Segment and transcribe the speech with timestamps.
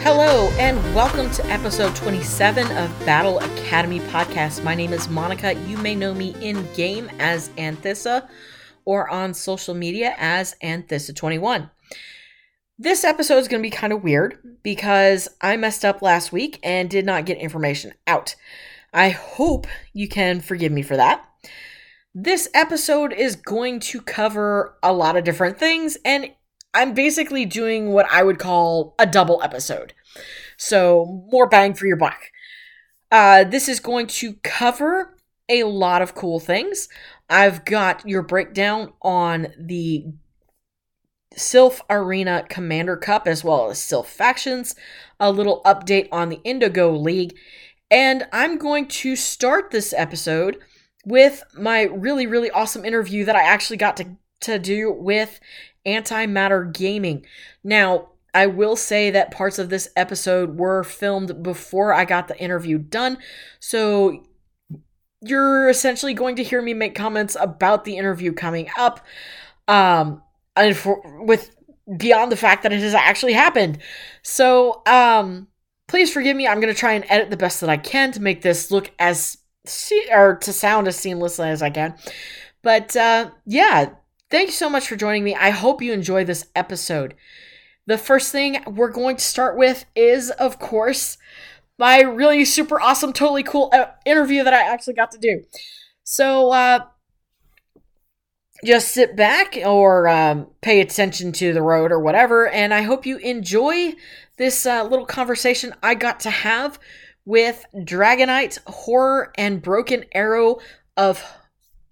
[0.00, 4.64] Hello, and welcome to episode 27 of Battle Academy Podcast.
[4.64, 5.52] My name is Monica.
[5.66, 8.26] You may know me in game as Anthissa
[8.86, 11.68] or on social media as Anthissa21.
[12.78, 16.58] This episode is going to be kind of weird because I messed up last week
[16.62, 18.34] and did not get information out.
[18.94, 21.22] I hope you can forgive me for that.
[22.14, 26.30] This episode is going to cover a lot of different things, and
[26.72, 29.92] I'm basically doing what I would call a double episode.
[30.56, 32.18] So, more bang for your buck.
[33.12, 35.16] Uh, this is going to cover
[35.48, 36.88] a lot of cool things.
[37.28, 40.06] I've got your breakdown on the
[41.34, 44.74] Silph Arena Commander Cup as well as Silph Factions,
[45.20, 47.36] a little update on the Indigo League,
[47.90, 50.58] and I'm going to start this episode
[51.08, 55.40] with my really, really awesome interview that I actually got to, to do with
[55.86, 57.24] Antimatter Gaming.
[57.64, 62.38] Now, I will say that parts of this episode were filmed before I got the
[62.38, 63.18] interview done,
[63.58, 64.22] so
[65.22, 69.00] you're essentially going to hear me make comments about the interview coming up.
[69.66, 70.22] Um,
[70.54, 71.54] and for, with
[71.96, 73.78] beyond the fact that it has actually happened.
[74.22, 75.48] So, um,
[75.86, 76.46] please forgive me.
[76.46, 78.92] I'm going to try and edit the best that I can to make this look
[78.98, 79.38] as
[80.10, 81.94] or to sound as seamlessly as I can.
[82.62, 83.90] But uh, yeah,
[84.30, 85.34] thank you so much for joining me.
[85.34, 87.14] I hope you enjoy this episode.
[87.86, 91.16] The first thing we're going to start with is, of course,
[91.78, 95.44] my really super awesome, totally cool uh, interview that I actually got to do.
[96.04, 96.80] So, uh,
[98.64, 102.48] just sit back or um, pay attention to the road or whatever.
[102.48, 103.94] And I hope you enjoy
[104.36, 106.78] this uh, little conversation I got to have
[107.28, 110.60] with Dragonite, Horror, and Broken Arrow
[110.96, 111.22] of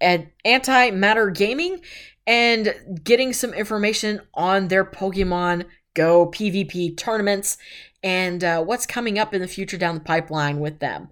[0.01, 1.79] Antimatter Gaming
[2.25, 7.59] and getting some information on their Pokemon Go PvP tournaments
[8.01, 11.09] and uh, what's coming up in the future down the pipeline with them.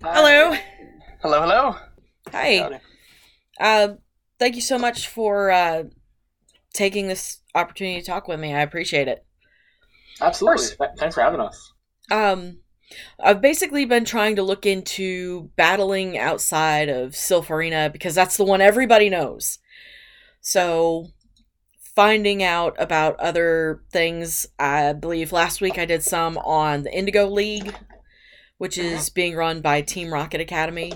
[0.00, 0.14] Hi.
[0.14, 0.56] Hello.
[1.20, 1.76] Hello, hello.
[2.30, 2.58] Hi.
[2.58, 2.76] Howdy.
[3.58, 3.94] Uh,
[4.38, 5.84] thank you so much for uh,
[6.72, 8.54] taking this opportunity to talk with me.
[8.54, 9.24] I appreciate it.
[10.20, 10.66] Absolutely.
[10.98, 11.72] Thanks for having us.
[12.12, 12.58] Um,
[13.22, 18.44] I've basically been trying to look into battling outside of Silph Arena because that's the
[18.44, 19.58] one everybody knows.
[20.40, 21.08] So,
[21.94, 27.28] finding out about other things, I believe last week I did some on the Indigo
[27.28, 27.74] League,
[28.58, 30.92] which is being run by Team Rocket Academy.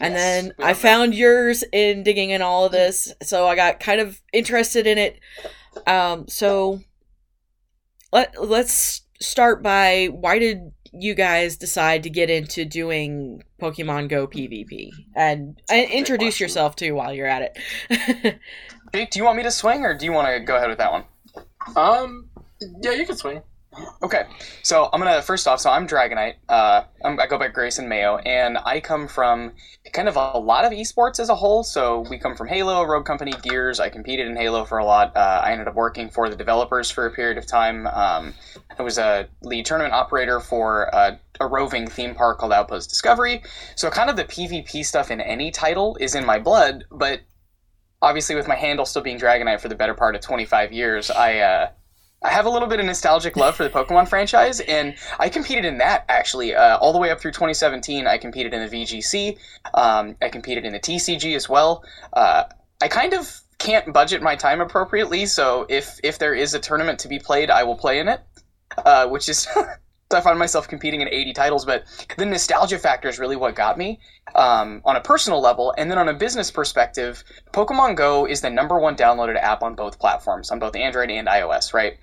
[0.00, 3.80] And Yes, then I found yours in digging in all of this, so I got
[3.80, 5.18] kind of interested in it.
[5.86, 6.80] Um, so
[8.12, 14.26] let let's start by why did you guys decide to get into doing Pokemon Go
[14.26, 16.44] PvP and, and introduce question.
[16.44, 17.52] yourself too while you're at
[17.90, 18.38] it.
[18.94, 20.78] Jake, do you want me to swing or do you want to go ahead with
[20.78, 21.04] that one?
[21.76, 22.28] Um,
[22.82, 23.42] yeah, you can swing.
[24.02, 24.24] Okay,
[24.62, 25.60] so I'm gonna first off.
[25.60, 26.36] So I'm Dragonite.
[26.48, 29.52] Uh, I'm, I go by Grayson Mayo, and I come from
[29.92, 31.62] kind of a lot of esports as a whole.
[31.62, 33.78] So we come from Halo, Rogue Company, Gears.
[33.78, 35.14] I competed in Halo for a lot.
[35.16, 37.86] Uh, I ended up working for the developers for a period of time.
[37.88, 38.34] Um,
[38.78, 43.42] I was a lead tournament operator for a, a roving theme park called Outpost Discovery.
[43.76, 47.20] So kind of the PvP stuff in any title is in my blood, but
[48.00, 51.38] obviously with my handle still being Dragonite for the better part of 25 years, I.
[51.40, 51.70] Uh,
[52.22, 55.64] I have a little bit of nostalgic love for the Pokemon franchise, and I competed
[55.64, 58.06] in that actually uh, all the way up through 2017.
[58.06, 59.38] I competed in the VGC,
[59.74, 61.84] um, I competed in the TCG as well.
[62.12, 62.44] Uh,
[62.80, 66.98] I kind of can't budget my time appropriately, so if if there is a tournament
[67.00, 68.20] to be played, I will play in it,
[68.76, 69.46] uh, which is.
[70.14, 71.84] I find myself competing in 80 titles, but
[72.16, 74.00] the nostalgia factor is really what got me
[74.34, 75.74] um, on a personal level.
[75.76, 79.74] And then on a business perspective, Pokemon Go is the number one downloaded app on
[79.74, 81.98] both platforms, on both Android and iOS, right?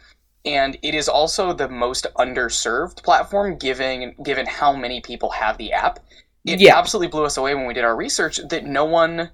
[0.46, 5.74] and it is also the most underserved platform given given how many people have the
[5.74, 6.00] app.
[6.46, 6.78] It Yeah.
[6.78, 9.32] absolutely blew us away when we did our research that no one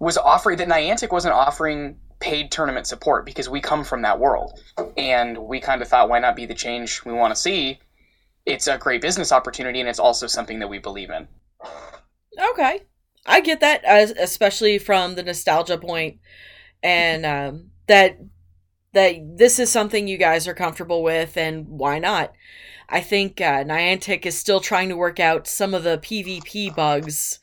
[0.00, 4.58] was offering that Niantic wasn't offering paid tournament support because we come from that world.
[4.96, 7.80] And we kind of thought why not be the change we want to see?
[8.44, 11.28] It's a great business opportunity and it's also something that we believe in.
[12.52, 12.82] okay,
[13.26, 13.82] I get that,
[14.18, 16.18] especially from the nostalgia point,
[16.82, 18.18] and um, that
[18.92, 22.32] that this is something you guys are comfortable with, and why not?
[22.88, 27.40] I think uh, Niantic is still trying to work out some of the PvP bugs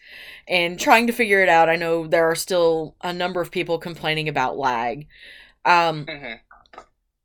[0.47, 1.69] and trying to figure it out.
[1.69, 5.07] I know there are still a number of people complaining about lag.
[5.65, 6.39] Um, Mhm.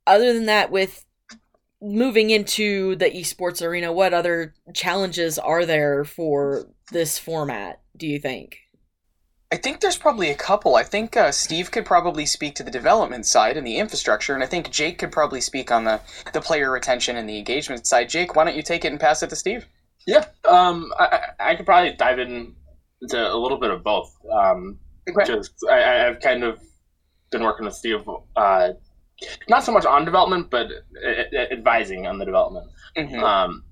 [0.07, 1.05] other than that, with
[1.81, 7.81] moving into the esports arena, what other challenges are there for this format?
[7.95, 8.57] Do you think?
[9.51, 10.75] I think there's probably a couple.
[10.75, 14.43] I think uh, Steve could probably speak to the development side and the infrastructure, and
[14.43, 16.01] I think Jake could probably speak on the,
[16.33, 18.09] the player retention and the engagement side.
[18.09, 19.65] Jake, why don't you take it and pass it to Steve?
[20.05, 22.55] Yeah, um, I, I could probably dive in
[23.01, 24.13] into a little bit of both.
[24.31, 24.79] Um,
[25.09, 25.25] Okay.
[25.25, 26.59] just I, I've kind of
[27.31, 28.01] been working with Steve,
[28.35, 28.69] uh,
[29.49, 30.67] not so much on development, but
[31.03, 32.69] a- a- advising on the development.
[32.95, 33.21] Mhm.
[33.23, 33.63] Um,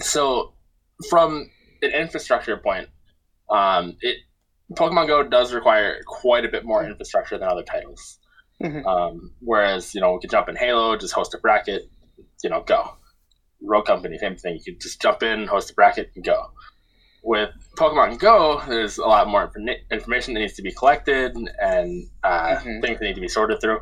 [0.00, 0.54] so,
[1.08, 1.50] from
[1.82, 2.88] an infrastructure point,
[3.50, 4.18] um, it
[4.74, 8.18] Pokemon Go does require quite a bit more infrastructure than other titles.
[8.62, 8.84] Mhm.
[8.86, 11.90] Um, whereas you know we could jump in Halo, just host a bracket,
[12.44, 12.96] you know, go.
[13.62, 14.56] Rogue Company, same thing.
[14.64, 16.52] You could just jump in, host a bracket, and go.
[17.22, 19.52] With Pokemon Go, there's a lot more
[19.92, 22.82] information that needs to be collected and uh, Mhm.
[22.82, 23.80] things that need to be sorted through.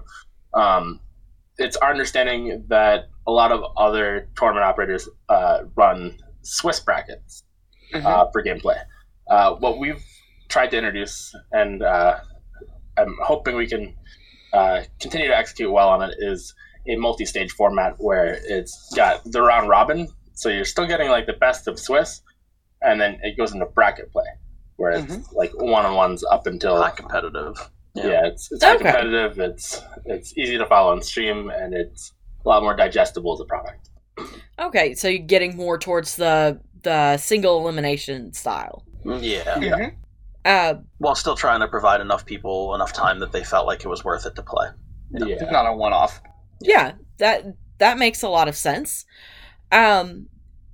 [0.53, 1.01] Um,
[1.57, 7.43] it's our understanding that a lot of other tournament operators uh, run Swiss brackets
[7.95, 8.05] Mhm.
[8.05, 8.79] uh, for gameplay.
[9.29, 10.03] Uh, what we've
[10.49, 12.19] tried to introduce, and uh,
[12.99, 13.97] I'm hoping we can
[14.53, 16.53] uh, continue to execute well on it, is
[16.89, 21.33] a multi-stage format where it's got the round robin, so you're still getting like the
[21.35, 22.21] best of Swiss,
[22.83, 24.27] and then it goes into bracket play,
[24.77, 27.71] where it's like one-on-ones up until Not competitive.
[27.95, 28.85] yeah, it's it's high Okay.
[28.85, 29.39] competitive.
[29.39, 32.13] It's it's easy to follow on stream, and it's
[32.45, 33.91] a lot more digestible as a product.
[34.59, 38.85] Okay, so you're getting more towards the the single elimination style.
[39.05, 39.57] Yeah.
[39.57, 39.95] Mhm.
[40.45, 43.89] Uh, While still trying to provide enough people enough time that they felt like it
[43.89, 44.69] was worth it to play.
[45.11, 46.23] Yeah, Not a one off.
[46.63, 47.45] yeah, that
[47.79, 49.05] that makes a lot of sense.
[49.73, 50.29] Um,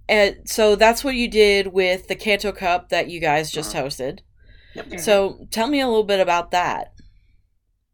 [0.08, 4.20] and so that's what you did with the Kanto Cup that you guys just hosted.
[4.75, 5.00] Yep.
[5.00, 6.93] So tell me a little bit about that.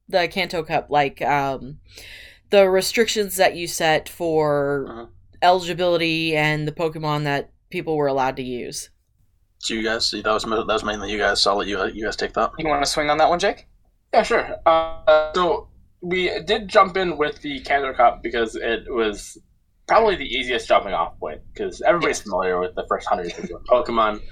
[0.09, 1.79] The Kanto Cup, like um,
[2.51, 5.09] the restrictions that you set for Mhm.
[5.41, 8.91] eligibility and the Pokemon that people were allowed to use.
[9.59, 11.41] So you guys, that was that was mainly you guys.
[11.41, 12.51] So I'll let you you guys take that.
[12.59, 13.67] You want to swing on that one, Jake?
[14.13, 14.57] Yeah, sure.
[14.67, 15.69] Uh, so
[16.03, 19.39] we did jump in with the Kanto Cup because it was
[19.93, 23.31] probably the easiest jumping off point because everybody's familiar with the first hundred
[23.69, 24.23] Pokemon.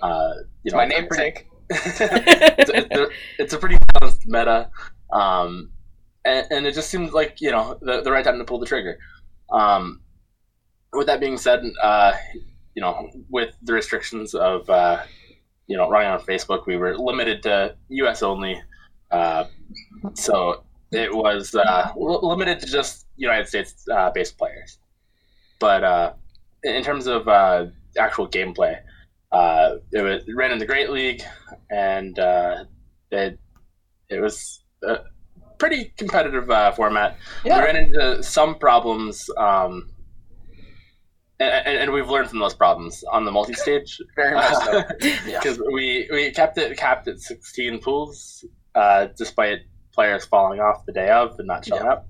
[0.00, 0.32] Uh,
[0.62, 1.48] you know, My a namesake.
[1.70, 2.00] it's,
[2.70, 3.08] it's a,
[3.40, 4.70] it's a pretty balanced meta,
[5.12, 5.70] um,
[6.24, 8.66] and, and it just seemed like you know the, the right time to pull the
[8.66, 9.00] trigger.
[9.50, 10.02] Um,
[10.92, 12.12] with that being said, uh,
[12.76, 15.02] you know, with the restrictions of uh,
[15.66, 18.22] you know running on Facebook, we were limited to U.S.
[18.22, 18.62] only,
[19.10, 19.46] uh,
[20.14, 20.62] so
[20.92, 24.78] it was uh, l- limited to just United States uh, based players.
[25.58, 26.12] But uh,
[26.62, 27.66] in terms of uh,
[27.98, 28.78] actual gameplay,
[29.32, 31.22] uh, it, was, it ran in the Great League,
[31.70, 32.64] and uh,
[33.10, 33.38] it
[34.08, 35.00] it was a
[35.58, 37.18] pretty competitive uh, format.
[37.44, 39.90] We ran into some problems, um,
[41.40, 44.82] and, and, we've learned from those problems on the multi-stage Very much so.
[45.26, 45.40] Yeah.
[45.40, 48.44] because we we kept it capped at 16 pools,
[48.74, 49.58] uh, despite
[49.92, 51.92] players falling off the day of and not showing Yeah.
[51.92, 52.08] up.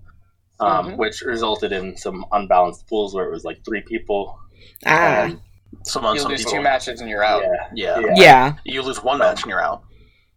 [0.60, 0.96] Um, Mhm.
[0.96, 4.38] Which resulted in some unbalanced pools where it was like three people.
[4.86, 5.42] Ah, Um,
[5.84, 6.52] Some on You some lose people.
[6.54, 7.42] two matches and you're out.
[7.42, 8.00] yeah, Yeah.
[8.00, 8.14] Yeah.
[8.16, 8.52] yeah.
[8.64, 9.82] You lose one match and you're out.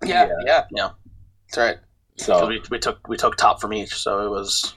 [0.03, 0.33] Yeah, Yeah.
[0.45, 0.89] yeah, Yeah.
[1.47, 1.77] That's right.
[2.17, 4.75] So we, we took we took top from each, so it was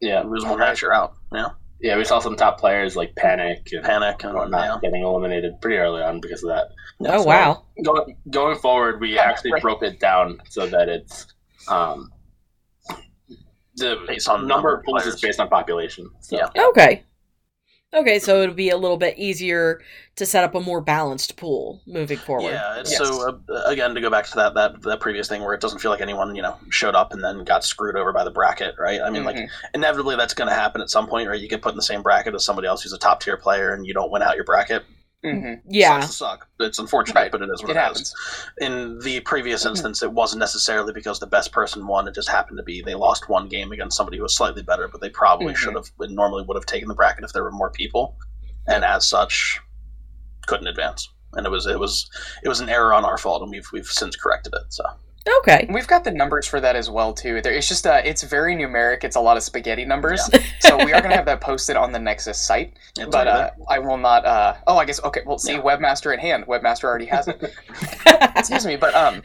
[0.00, 1.14] yeah, you lose one match, you're out.
[1.34, 1.48] Yeah.
[1.80, 4.78] yeah, we saw some top players like Panic and Panic and whatnot yeah.
[4.80, 6.68] getting eliminated pretty early on because of that.
[7.06, 7.64] Oh so- wow.
[7.84, 11.26] Going going forward, we actually broke it down so that it's
[11.68, 12.10] um,
[13.78, 16.10] the Based on number number of of pools is based on population.
[16.20, 16.48] So, Yeah.
[16.68, 17.04] Okay.
[17.94, 19.80] Okay, so it'll be a little bit easier
[20.16, 22.50] to set up a more balanced pool moving forward.
[22.50, 22.98] Yeah, Yes.
[22.98, 25.78] so uh, again to go back to that that that previous thing where it doesn't
[25.78, 28.74] feel like anyone you know showed up and then got screwed over by the bracket,
[28.78, 29.00] right?
[29.00, 29.48] I mean, like Mhm.
[29.72, 31.40] inevitably that's going to happen at some point, right?
[31.40, 33.72] You get put in the same bracket as somebody else who's a top tier player,
[33.72, 34.84] and you don't win out your bracket.
[35.24, 35.60] Mhm.
[35.68, 36.00] Yeah.
[36.00, 36.48] Sucks suck.
[36.60, 38.00] It's unfortunate, but it is what it it, happens.
[38.12, 38.14] is.
[38.60, 39.70] In the previous Mhm.
[39.70, 42.06] instance, it wasn't necessarily because the best person won.
[42.06, 44.86] It just happened to be they lost one game against somebody who was slightly better,
[44.86, 45.56] but they probably Mhm.
[45.56, 48.16] should have normally would have taken the bracket if there were more people,
[48.68, 49.60] and as such,
[50.46, 51.08] couldn't advance.
[51.32, 52.08] And it was it was
[52.44, 54.72] it was an error on our fault, and we've we've since corrected it.
[54.72, 54.84] So
[55.38, 55.68] Okay.
[55.70, 57.36] We've got the numbers for that as well too.
[57.36, 59.04] It's just uh, it's very numeric.
[59.04, 60.22] It's a lot of spaghetti numbers.
[60.60, 62.74] so we are going to have that posted on the Nexus site.
[62.96, 64.24] it's but uh, I will not.
[64.24, 65.22] Uh, oh, I guess okay.
[65.26, 65.60] Well, see, Yeah.
[65.60, 66.46] Webmaster at hand.
[66.46, 67.52] Webmaster already has it.
[68.36, 69.22] Excuse me, but um,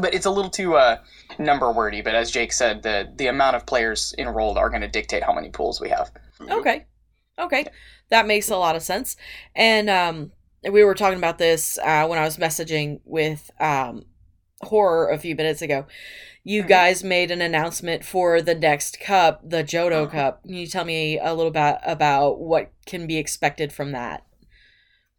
[0.00, 0.98] but it's a little too uh
[1.38, 2.02] number wordy.
[2.02, 5.32] But as Jake said, the the amount of players enrolled are going to dictate how
[5.32, 6.10] many pools we have.
[6.38, 6.50] good.
[6.50, 6.86] Okay.
[7.38, 7.66] Okay.
[8.10, 9.16] That makes a lot of sense.
[9.54, 10.32] And um
[10.70, 14.04] we were talking about this uh when I was messaging with um
[14.64, 15.86] horror a few minutes ago.
[16.44, 20.10] You guys made an announcement for the next cup, the Johto Mhm.
[20.10, 20.42] Cup.
[20.42, 24.24] Can you tell me a little bit about what can be expected from that?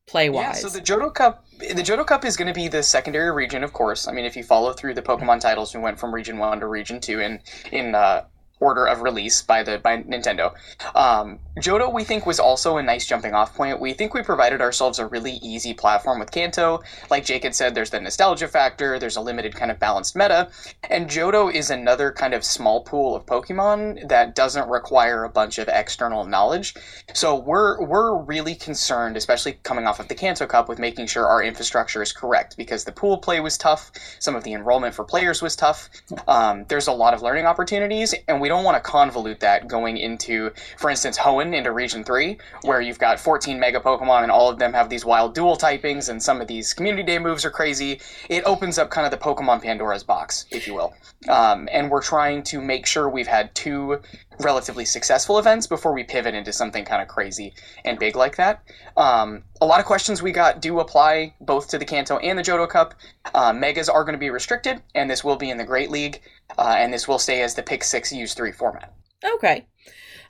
[0.06, 0.60] play Yeah, wise.
[0.62, 3.72] so the Johto Cup, the Johto Cup is going to be the secondary region, of
[3.72, 4.06] course.
[4.06, 6.68] I mean, if you follow through the Pokemon titles, we went from Region One to
[6.68, 7.40] Region Two in
[7.72, 8.26] in uh,
[8.60, 10.54] order of release by the by Nintendo.
[10.96, 13.80] Um, Johto, we think, was also a nice jumping off point.
[13.80, 16.82] We think we provided ourselves a really easy platform with Kanto.
[17.12, 18.98] Like Jake had said, there's the nostalgia factor.
[18.98, 20.50] There's a limited kind of balanced meta,
[20.90, 25.58] and Johto is another kind of small pool of Pokemon that doesn't require a bunch
[25.58, 26.74] of external knowledge.
[27.14, 31.28] So we're we're really concerned, especially coming off of the Kanto Cup, with making sure
[31.28, 33.92] our infrastructure is correct because the pool play was tough.
[34.20, 35.90] Some of the enrollment for players was tough.
[36.28, 39.96] Um, there's a lot of learning opportunities, and we don't want to convolute that going
[39.96, 44.50] into, for instance, Hoenn into Region Three, where you've got 14 Mega Pokemon and all
[44.50, 47.50] of them have these wild dual typings, and some of these Community Day moves are
[47.50, 48.02] crazy.
[48.28, 50.94] It opens up kind of the Pokemon Pandora's box, if you will.
[51.30, 54.02] Um, and we're trying to make sure we've had two
[54.40, 57.54] relatively successful events before we pivot into something kind of crazy
[57.86, 58.64] and big like that.
[58.98, 62.44] Um, a lot of questions we got do apply both to the Kanto and the
[62.44, 62.96] Johto Cup.
[63.34, 66.22] Uh, megas are going to be restricted, and this will be in the Great League,
[66.58, 68.94] uh, and this will stay as the Pick Six Use Three format.
[69.24, 69.68] Okay.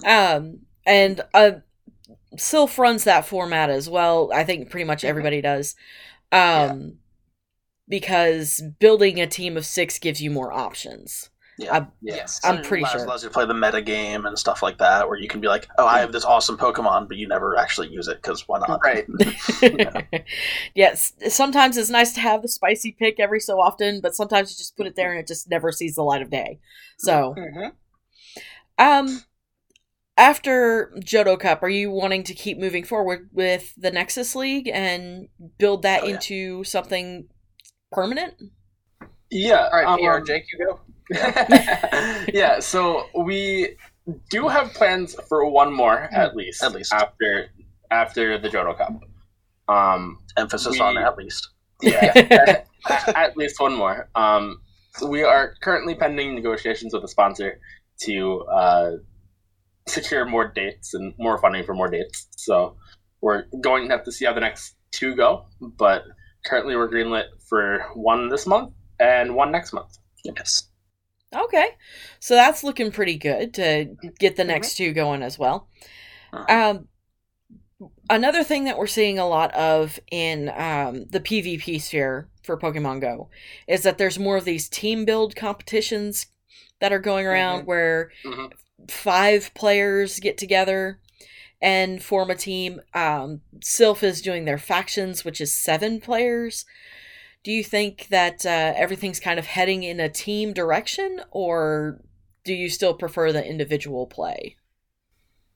[0.05, 1.51] Um, and uh,
[2.35, 4.31] Silph runs that format as well.
[4.33, 5.75] I think pretty much everybody does.
[6.31, 6.97] Um,
[7.87, 11.29] because building a team of six gives you more options.
[11.59, 11.77] Yeah.
[11.77, 12.39] I- Yes.
[12.43, 13.05] I'm pretty allows, sure.
[13.05, 15.47] allows you to play the meta game and stuff like that, where you can be
[15.47, 18.59] like, "Oh, I have this awesome Pokemon," but you never actually use it because why
[18.59, 18.79] not?
[18.83, 19.05] Right.
[20.75, 24.57] yes, sometimes it's nice to have the spicy pick every so often, but sometimes you
[24.57, 26.59] just put it there and it just never sees the light of day.
[26.97, 27.71] So, Mhm.
[28.79, 29.23] um,
[30.17, 35.27] after Johto Cup, are you wanting to keep moving forward with the Nexus League and
[35.57, 36.13] build that Oh, yeah.
[36.15, 37.27] into something
[37.91, 38.35] permanent?
[39.31, 39.69] Yeah.
[39.71, 40.79] All right, um, PR, Jake, you go.
[42.33, 43.75] yeah, so we
[44.29, 46.63] do have plans for one more at least.
[46.63, 46.93] At least.
[46.93, 47.47] after
[47.91, 48.93] after the Johto Cup.
[49.67, 51.49] Um, Emphasis We- on at least.
[51.81, 52.11] yeah,
[52.89, 54.09] at, at least one more.
[54.15, 54.61] Um,
[55.07, 57.59] we are currently pending negotiations with a sponsor
[58.01, 58.91] to uh,
[59.87, 62.27] secure more dates and more funding for more dates.
[62.37, 62.75] So
[63.21, 66.03] we're going to have to see how the next two go, but
[66.45, 69.97] currently we're greenlit for one this month and one next month.
[70.23, 70.63] Yes.
[71.35, 71.69] Okay,
[72.19, 75.67] so that's looking pretty good to get the next two going as well.
[76.31, 76.75] Uh-huh.
[76.77, 76.87] Um,
[78.09, 83.01] another thing that we're seeing a lot of in um, the PvP sphere for Pokemon
[83.01, 83.29] Go
[83.67, 86.27] is that there's more of these team build competitions
[86.79, 88.51] that are going around where Mhm.
[88.89, 90.99] five players get together
[91.61, 92.81] and form a team.
[92.93, 96.65] Um, Silph is doing their factions, which is seven players.
[97.43, 101.99] Do you think that uh, everything's kind of heading in a team direction, or
[102.45, 104.55] do you still prefer the individual play?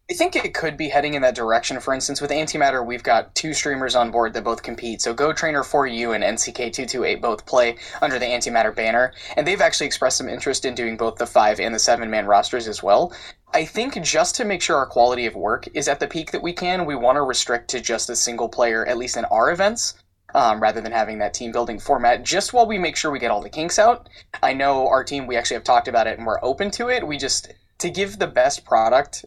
[0.10, 1.82] I think it could be heading in that direction.
[1.82, 5.02] For instance, with Antimatter, we've got two streamers on board that both compete.
[5.02, 9.88] So Go Trainer 4U and NCK228 both play under the Antimatter banner, and they've actually
[9.88, 13.14] expressed some interest in doing both the five and the seven man rosters as well.
[13.54, 16.44] I think just to make sure our quality of work is at the peak that
[16.44, 19.52] we can, we want to restrict to just a single player, at least in our
[19.52, 19.96] events,
[20.34, 23.32] um, rather than having that team building format, just while we make sure we get
[23.32, 24.10] all the kinks out.
[24.44, 27.06] I know our team, we actually have talked about it and we're open to it.
[27.08, 29.26] We just, to give the best product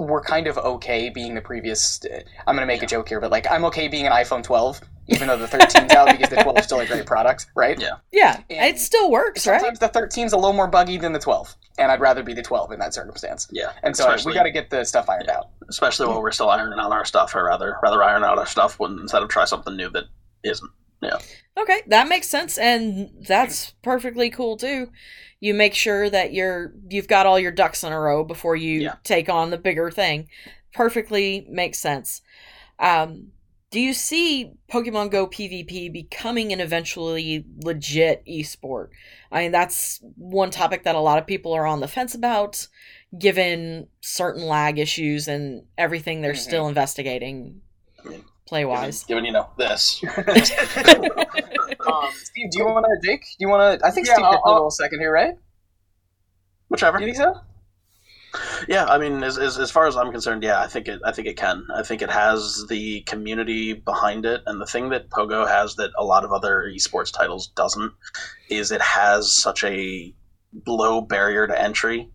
[0.00, 2.00] we're kind of okay being the previous.
[2.46, 5.28] I'm gonna make a joke here, but like I'm okay being an iPhone 12, even
[5.28, 7.78] though the 13's out because the 12 is still a great product, right?
[7.78, 7.96] Yeah.
[8.10, 9.60] Yeah, And it still works, right?
[9.60, 12.42] Sometimes the 13's a little more buggy than the 12, and I'd rather be the
[12.42, 13.48] 12 in that circumstance.
[13.50, 13.72] Yeah.
[13.82, 15.50] And so we got to get the stuff ironed out.
[15.68, 18.78] Especially while we're still ironing out our stuff, or rather, rather iron out our stuff
[18.78, 20.04] when, instead of try something new that
[20.44, 20.70] isn't.
[21.02, 21.18] Yeah.
[21.56, 24.90] Okay, that makes sense, and that's perfectly cool too.
[25.40, 28.80] You make sure that you're you've got all your ducks in a row before you
[28.80, 28.94] Yeah.
[29.02, 30.28] take on the bigger thing.
[30.74, 32.20] Perfectly makes sense.
[32.78, 33.32] Um,
[33.70, 38.88] do you see Pokemon Go PvP becoming an eventually legit esport?
[39.32, 42.66] I mean, that's one topic that a lot of people are on the fence about,
[43.18, 46.36] given certain lag issues and everything they're Mhm.
[46.38, 47.60] still investigating
[48.04, 49.04] I mean, play Given, wise.
[49.04, 50.02] given you know this.
[51.86, 53.22] Um, Steve, do you want to, Jake?
[53.22, 53.86] Do you want to?
[53.86, 55.34] I think Yeah, Steve gets a I'll- little second here, right?
[56.68, 56.98] Whichever.
[56.98, 57.40] Do you think so?
[58.68, 61.00] Yeah, I mean, as, as, as far as I'm concerned, yeah, I think it.
[61.04, 61.64] I think it can.
[61.74, 65.90] I think it has the community behind it, and the thing that Pogo has that
[65.98, 67.92] a lot of other esports titles doesn't
[68.50, 70.14] is it has such a
[70.66, 72.10] low barrier to entry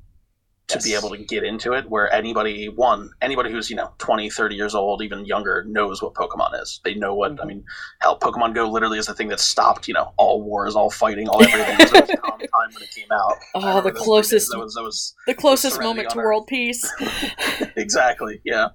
[0.67, 4.29] to be able to get into it where anybody one anybody who's you know 20
[4.31, 7.63] 30 years old even younger knows what pokemon is they know what i mean
[8.01, 11.29] hell pokemon go literally is the thing that stopped you know all wars all fighting
[11.29, 12.39] all everything it was a time
[12.73, 13.35] when it came out.
[13.53, 16.23] Oh, the closest That was, that was the closest moment to Earth.
[16.25, 16.89] world peace.
[17.75, 18.67] exactly yeah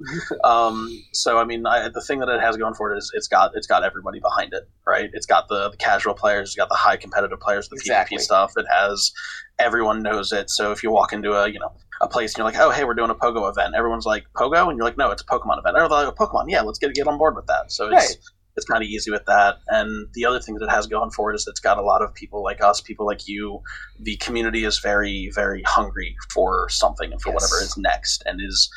[0.45, 3.29] um so i mean I, the thing that it has going for it is it's
[3.29, 6.69] got it's got everybody behind it right it's got the, the casual players it's got
[6.69, 8.17] the high competitive players the Exactly.
[8.19, 9.13] pvp stuff it has
[9.61, 10.51] everyone knows it.
[10.51, 12.85] So if you walk into a you know a place and you're like oh hey
[12.85, 14.69] we're doing a pogo event everyone's like pogo?
[14.69, 15.77] And you're like no it's a pokemon event.
[15.77, 17.71] They're like pokemon yeah let's get get on board with that.
[17.71, 18.17] So it's Right.
[18.57, 19.57] it's kind of easy with that.
[19.69, 22.03] And the other thing that it has going for it is it's got a lot
[22.03, 23.61] of people like us people like you.
[24.01, 27.35] The community is very very hungry for something and for Yes.
[27.43, 28.23] whatever is next.
[28.27, 28.71] And is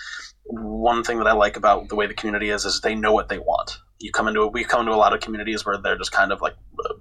[0.45, 3.29] one thing that I like about the way the community is is they know what
[3.29, 3.77] they want.
[3.99, 6.41] You come into we come into a lot of communities where they're just kind of
[6.41, 6.93] like uh,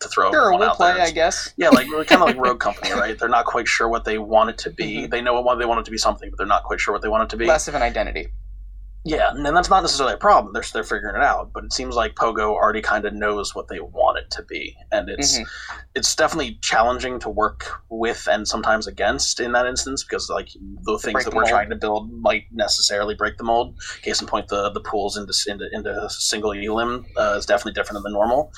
[0.00, 1.02] to throw Sure, we'll play, there.
[1.02, 1.52] I guess.
[1.56, 3.18] Yeah, like we're kind of like Rogue Company, right?
[3.18, 5.02] They're not quite sure what they want it to be.
[5.06, 5.10] Mhm.
[5.10, 7.02] They know what they want it to be something, but they're not quite sure what
[7.02, 7.46] they want it to be.
[7.46, 8.28] Less of an identity.
[9.02, 10.52] Yeah, and that's not necessarily a problem.
[10.52, 13.68] They're they're figuring it out, but it seems like Pogo already kind of knows what
[13.68, 15.46] they want it to be, and it's Mhm.
[15.94, 20.50] it's definitely challenging to work with and sometimes against in that instance because like
[20.82, 21.50] the things Break that the we're mold.
[21.50, 23.74] trying to build might necessarily break the mold.
[24.02, 28.02] Case in point, the the pools into into, into single elim uh, is definitely different
[28.02, 28.52] than the normal.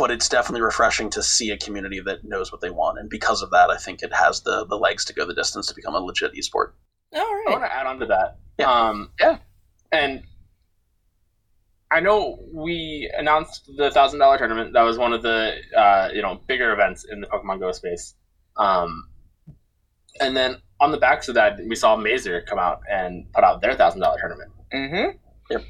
[0.00, 3.42] But it's definitely refreshing to see a community that knows what they want, and because
[3.42, 5.94] of that, I think it has the the legs to go the distance to become
[5.94, 6.72] a legit esport.
[7.14, 7.44] All I right.
[7.48, 8.38] want to add on to that.
[8.58, 8.72] Yeah.
[8.72, 9.38] Um, Yeah.
[9.92, 10.22] And
[11.90, 14.72] I know we announced the thousand dollar tournament.
[14.72, 18.14] That was one of the uh, you know bigger events in the Pokemon Go space.
[18.56, 19.06] Um,
[20.18, 23.60] and then on the backs of that, we saw Mazer come out and put out
[23.60, 24.50] their thousand dollar tournament.
[24.72, 25.18] Mm-hmm.
[25.50, 25.64] Yep.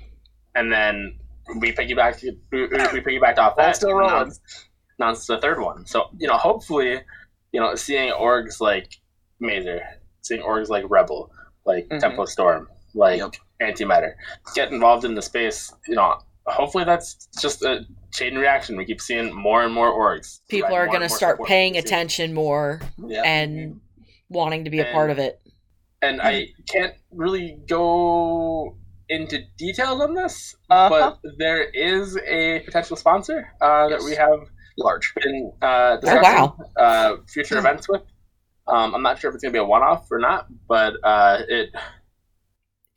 [0.55, 1.20] And then
[1.59, 2.69] we piggybacked we, we
[3.01, 3.77] piggybacked off that.
[3.77, 4.15] still and rolling.
[4.99, 5.87] announced- the third one.
[5.87, 7.01] So you know, hopefully,
[7.53, 8.93] you know, seeing orgs like
[9.41, 9.81] Mazer,
[10.21, 11.31] seeing orgs like Rebel,
[11.65, 12.01] like Mhm.
[12.01, 13.35] Tempo Storm, like Yep.
[13.63, 14.13] Antimatter,
[14.55, 15.73] get involved in the space.
[15.89, 18.77] You know, hopefully that's just a chain reaction.
[18.77, 20.41] We keep seeing more and more orgs.
[20.49, 21.95] People are going to start paying to the scene.
[21.99, 23.23] attention more Yeah.
[23.25, 23.81] and
[24.29, 25.41] wanting to be a part of it.
[26.03, 28.77] And I can't really go
[29.11, 30.89] into details on this, Uh-huh.
[31.23, 34.39] but there is a potential sponsor uh, that we have
[34.79, 35.13] Large.
[35.23, 36.57] been uh, Oh, discussing wow.
[36.79, 38.03] uh, future events with.
[38.69, 41.39] Um, I'm not sure if it's going to be a one-off or not, but uh,
[41.49, 41.71] it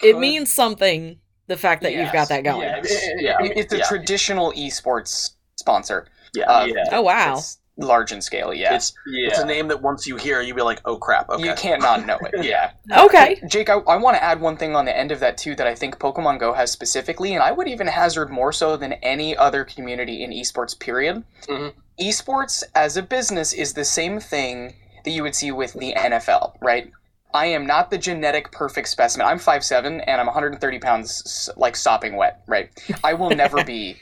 [0.04, 2.62] It means something, the fact that you've got that going.
[2.62, 3.38] Yeah, it- it- Yeah.
[3.42, 3.86] It's a Yeah.
[3.88, 6.08] traditional esports sponsor.
[6.36, 6.46] Yeah.
[6.46, 7.38] Uh, yeah, Oh, wow.
[7.38, 8.76] It's large in scale, yeah.
[8.76, 9.28] It's yeah.
[9.28, 11.30] it's a name that once you hear, you'd be like, oh crap.
[11.30, 11.44] Okay.
[11.44, 12.72] You can't not know it, yeah.
[13.06, 13.42] Okay.
[13.48, 15.68] Jake, I, I want to add one thing on the end of that too that
[15.68, 19.36] I think Pokemon Go has specifically, and I would even hazard more so than any
[19.36, 20.78] other community in esports.
[20.78, 21.24] Period.
[21.48, 21.74] Mhm.
[22.00, 26.56] Esports as a business is the same thing that you would see with the NFL,
[26.62, 26.92] right?
[27.34, 29.26] I am not the genetic perfect specimen.
[29.26, 32.70] I'm 5'7 and I'm 130 pounds, like sopping wet, right?
[33.04, 33.98] I will never be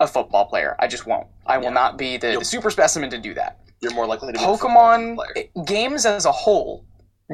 [0.00, 0.76] a football player.
[0.78, 1.26] I just won't.
[1.46, 1.70] I will Yeah.
[1.70, 3.60] not be the, the super specimen to do that.
[3.80, 6.84] You're more likely to be a Pokemon games as a whole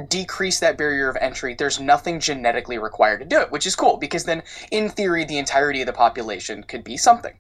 [0.09, 1.55] decrease that barrier of entry.
[1.55, 5.39] There's nothing genetically required to do it, which is cool because then, in theory, the
[5.39, 7.39] entirety of the population could be something.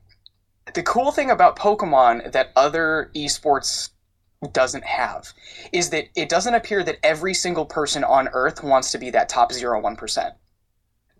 [0.74, 3.90] The cool thing about Pokemon that other esports
[4.52, 5.32] doesn't have
[5.72, 9.28] is that it doesn't appear that every single person on Earth wants to be that
[9.28, 10.32] top 0.1%.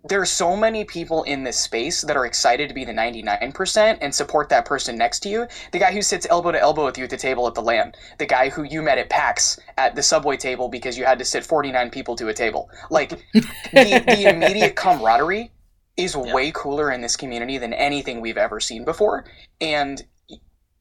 [0.05, 3.97] There are so many people in this space that are excited to be the 99%
[4.01, 5.47] and support that person next to you.
[5.71, 7.93] The guy who sits elbow to elbow with you at the table at the LAN.
[8.19, 11.25] The guy who you met at PAX at the subway table because you had to
[11.25, 12.69] sit 49 people to a table.
[12.89, 15.51] Like, the, the immediate camaraderie
[15.95, 19.23] is way cooler in this community than anything we've ever seen before.
[19.61, 20.03] And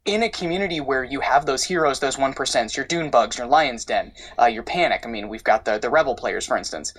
[0.04, 3.84] in a community where you have those heroes, those 1%, your Dune Bugs, your Lion's
[3.84, 6.92] Den, uh, your Panic, I mean, we've got the, the Rebel players, for instance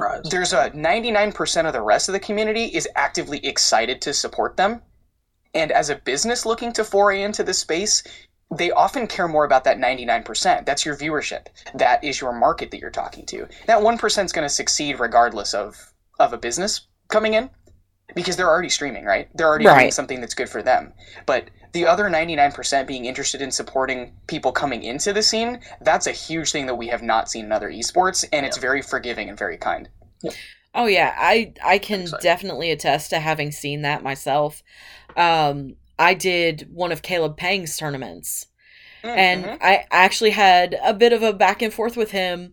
[0.00, 0.22] Rise.
[0.30, 4.82] there's a 99% of the rest of the community is actively excited to support them.
[5.54, 8.02] And as a business looking to foray into this space
[8.56, 11.46] they often care more about that 99% that's your viewership.
[11.74, 13.48] That is your market that you're talking to.
[13.66, 17.48] That 1% is going to succeed regardless of of a business coming in
[18.14, 19.28] because they're already streaming right?
[19.34, 20.92] They're already doing something that's good for them.
[21.26, 26.12] But the other 99% being interested in supporting people coming into the scene that's a
[26.12, 29.38] huge thing that we have not seen in other esports and it's very forgiving and
[29.38, 29.88] very kind
[30.72, 32.22] Oh yeah, I I can Exciting.
[32.22, 34.62] definitely attest to having seen that myself.
[35.16, 38.46] Um, I did one of Caleb Pang's tournaments,
[39.02, 39.58] and Mhm.
[39.60, 42.52] I actually had a bit of a back and forth with him.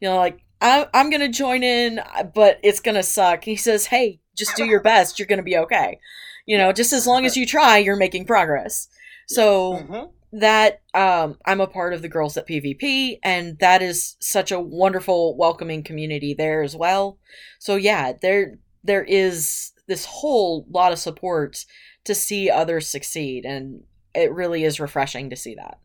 [0.00, 2.00] You know, like I, I'm gonna join in,
[2.34, 3.42] but it's gonna suck.
[3.44, 5.18] He says, "Hey, just do your best.
[5.18, 5.98] You're gonna be okay.
[6.46, 8.88] You know, just as long as you try, you're making progress."
[9.28, 10.10] So Mhm.
[10.32, 14.60] that um I'm a part of the girls at PvP and that is such a
[14.60, 17.18] wonderful welcoming community there as well.
[17.58, 21.64] So yeah, there there is this whole lot of support
[22.04, 23.82] to see others succeed and
[24.14, 25.78] it really is refreshing to see that.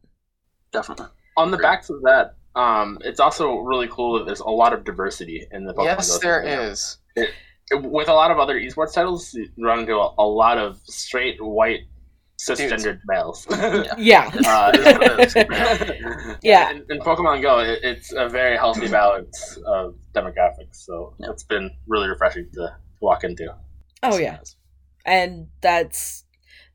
[0.71, 1.07] Definitely.
[1.37, 4.83] on the backs of that, um, it's also really cool that there's a lot of
[4.83, 6.71] diversity in the Pokemon yes, Go there community.
[6.71, 6.97] is.
[7.71, 11.41] With a lot of other esports titles, you run into a, a lot of straight
[11.43, 11.81] white
[12.39, 13.45] cisgendered males.
[13.97, 14.31] Yeah.
[14.45, 16.37] Uh, It is.
[16.41, 16.71] Yeah.
[16.71, 21.29] In, in Pokemon Go, it, it's a very healthy balance of demographics, so Yeah.
[21.29, 23.55] it's been really refreshing to walk into.
[24.03, 24.39] Oh yeah.
[25.05, 26.25] And that's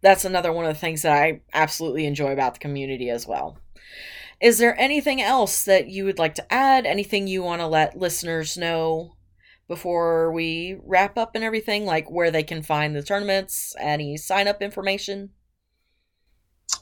[0.02, 3.58] that's another one of the things that I absolutely enjoy about the community as well.
[4.40, 6.86] Is there anything else that you would like to add?
[6.86, 9.15] Anything you want to let listeners know
[9.68, 11.84] before we wrap up and everything?
[11.84, 15.30] Like where they can find the tournaments, any sign up information?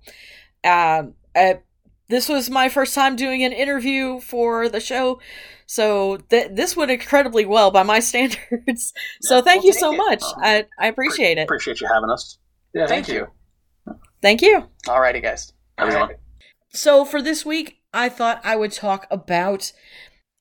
[0.64, 1.56] Um, uh,
[2.08, 5.20] this was my first time doing an interview for the show,
[5.66, 8.94] so th- this went incredibly well by my standards.
[9.22, 9.98] so Yeah, thank well, you so it.
[9.98, 10.24] much.
[10.38, 11.44] I, I appreciate it.
[11.44, 12.38] Appreciate you having us.
[12.76, 13.28] Yeah, Thank you.
[14.22, 14.70] Thank you.
[14.86, 15.52] Alrighty, guys.
[15.80, 16.12] Everyone.
[16.70, 19.72] So for this week, I thought I would talk about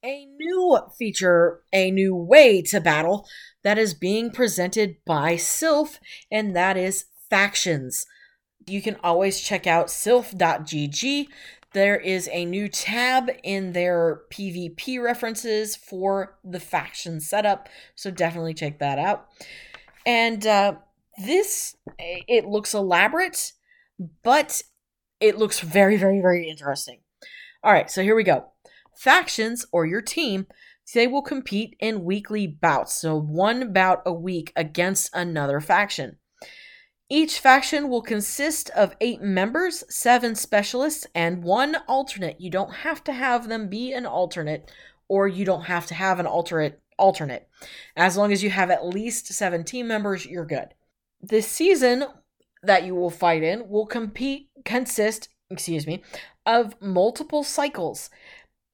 [0.04, 3.26] a new feature, a new way to battle
[3.64, 5.98] that is being presented by Silph,
[6.30, 8.06] and that is factions.
[8.66, 11.26] You can always check out silph.gg.
[11.72, 18.54] There is a new tab in their PvP references for the faction setup, so definitely
[18.54, 19.26] check that out.
[20.06, 20.74] And uh,
[21.18, 23.52] this, it looks elaborate,
[24.22, 24.62] but
[25.20, 27.00] it looks very, very, very interesting.
[27.64, 28.52] All right, so here we go.
[28.94, 30.46] Factions or your team,
[30.92, 36.18] they will compete in weekly bouts, so one bout a week against another faction.
[37.08, 42.40] Each faction will consist of eight members, seven specialists, and one alternate.
[42.40, 44.70] You don't have to have them be an alternate,
[45.08, 47.48] or you don't have to have an alternate alternate.
[47.96, 50.68] As long as you have at least seven team members, you're good.
[51.22, 52.04] The season
[52.62, 56.02] that you will fight in will compete consist, excuse me,
[56.46, 58.10] of multiple cycles.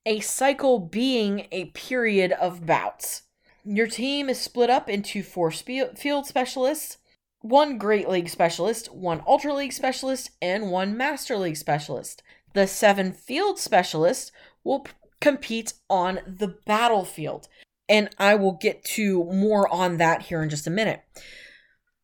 [0.07, 3.23] A cycle being a period of bouts.
[3.65, 6.97] Your team is split up into four field specialists,
[7.43, 12.23] one Great League specialist, one Ultra League specialist, and one Master League specialist.
[12.55, 14.33] The seven field specialists
[14.65, 17.49] will p- compete on the battlefield,
[17.89, 21.03] and I will get to more on that here in just a minute.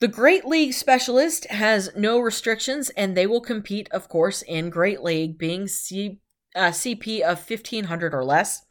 [0.01, 5.03] The Great League Specialist has no restrictions, and they will compete, of course, in Great
[5.03, 6.21] League, being C,
[6.57, 8.63] uh, CP of 1500 or less.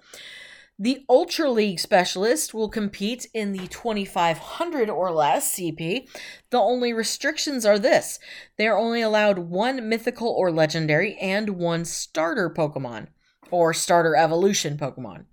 [0.78, 6.10] The Ultra League Specialist will compete in the 2500 or less CP.
[6.50, 8.20] The only restrictions are this
[8.58, 13.08] they are only allowed one mythical or legendary and one starter Pokemon,
[13.52, 15.26] or starter evolution Pokemon.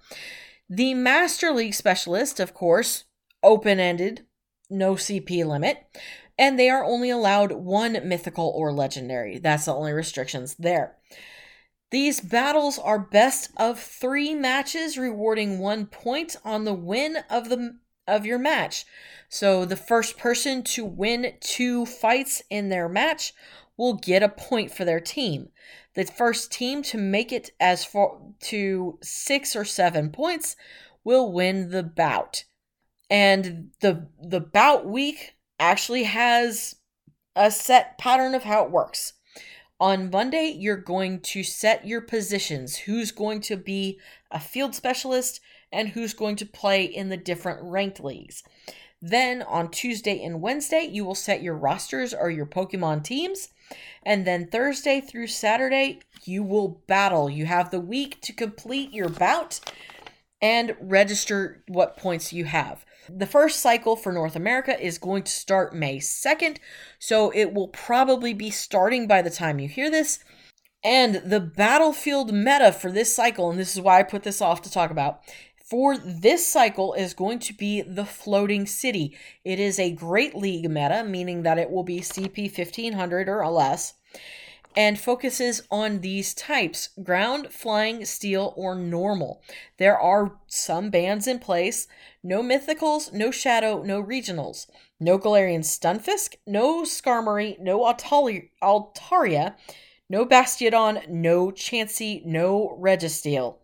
[0.70, 3.04] The Master League Specialist, of course,
[3.42, 4.24] open ended,
[4.70, 5.78] no CP limit,
[6.38, 9.38] and they are only allowed one mythical or legendary.
[9.38, 10.96] That's the only restrictions there.
[11.92, 17.78] These battles are best of three matches, rewarding one point on the win of the
[18.08, 18.84] of your match.
[19.28, 23.32] So the first person to win two fights in their match
[23.76, 25.50] will get a point for their team.
[25.94, 30.56] The first team to make it as far to six or seven points
[31.04, 32.44] will win the bout
[33.12, 36.76] and the the bout week actually has
[37.36, 39.12] a set pattern of how it works.
[39.82, 42.76] On Monday, you're going to set your positions.
[42.76, 43.98] Who's going to be
[44.30, 45.40] a field specialist
[45.72, 48.44] and who's going to play in the different ranked leagues.
[49.00, 53.48] Then on Tuesday and Wednesday, you will set your rosters or your Pokemon teams.
[54.04, 57.28] And then Thursday through Saturday, you will battle.
[57.28, 59.58] You have the week to complete your bout
[60.40, 62.84] and register what points you have.
[63.08, 66.58] The first cycle for North America is going to start May 2nd,
[66.98, 70.20] so it will probably be starting by the time you hear this.
[70.84, 74.62] And the battlefield meta for this cycle, and this is why I put this off
[74.62, 75.20] to talk about,
[75.64, 79.16] for this cycle is going to be the Floating City.
[79.44, 83.94] It is a Great League meta, meaning that it will be CP 1500 or less,
[84.76, 89.42] and focuses on these types ground, flying, steel, or normal.
[89.78, 91.86] There are some bans in place
[92.24, 94.68] no mythicals, no shadow, no regionals,
[95.00, 99.54] no Galarian Stunfisk, no Skarmory, no Altaria,
[100.08, 103.56] no Bastiodon, no Chansey, no Registeel.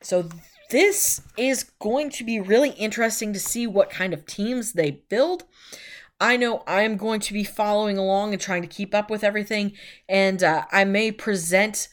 [0.00, 0.28] So
[0.70, 5.44] this is going to be really interesting to see what kind of teams they build.
[6.20, 9.72] I know I'm going to be following along and trying to keep up with everything,
[10.08, 11.88] and uh, I may present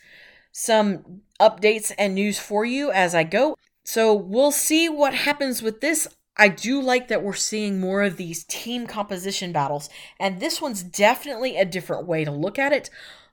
[0.52, 3.56] some updates and news for you as I go.
[3.84, 6.08] So we'll see what happens with this.
[6.38, 10.84] I do like that we're seeing more of these team composition battles, and this one's
[10.84, 12.90] definitely a different way to look at it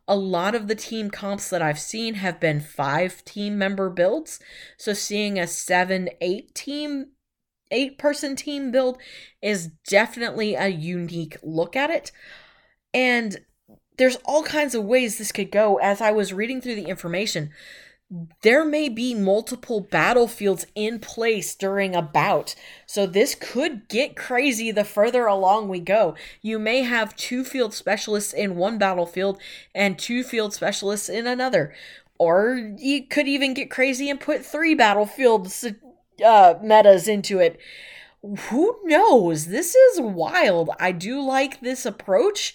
[0.08, 4.40] a lot of the team comps that I've seen have been five team member builds.
[4.78, 7.08] So seeing a seven, eight team,
[7.70, 8.98] eight person team build
[9.42, 12.12] is definitely a unique look at it.
[12.94, 13.40] And
[13.96, 15.76] there's all kinds of ways this could go.
[15.76, 17.50] As I was reading through the information,
[18.42, 22.54] there may be multiple battlefields in place during a bout.
[22.86, 26.14] So this could get crazy the further along we go.
[26.40, 29.38] You may have two field specialists in one battlefield
[29.74, 31.74] and two field specialists in another.
[32.18, 35.66] Or you could even get crazy and put three battlefields
[36.24, 37.58] uh, metas into it.
[38.22, 39.46] Who knows?
[39.46, 40.70] This is wild.
[40.80, 42.54] I do like this approach.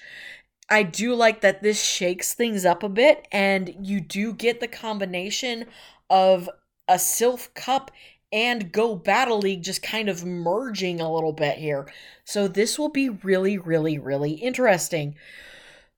[0.69, 4.67] I do like that this shakes things up a bit, and you do get the
[4.67, 5.65] combination
[6.09, 6.49] of
[6.87, 7.91] a Silph Cup
[8.31, 11.87] and Go Battle League just kind of merging a little bit here.
[12.25, 15.15] So this will be really, really, really interesting.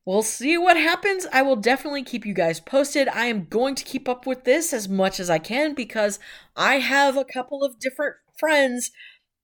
[0.06, 1.26] We'll see what happens.
[1.34, 3.08] I will definitely keep you guys posted.
[3.08, 6.20] I am going to keep up with this as much as I can because
[6.56, 8.92] I have a couple of different friends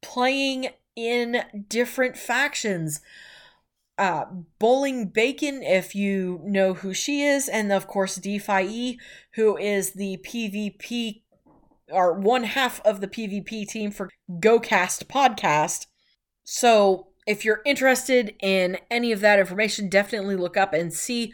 [0.02, 3.02] playing in different factions
[4.02, 4.26] uh,
[4.58, 9.00] Bowling Bacon, if you know who she is, and of course DeFi,
[9.36, 11.21] who is the PvP
[11.91, 15.86] or one half of the PvP team for GoCast podcast.
[16.43, 21.34] So if you're interested in any of that information, definitely look up and see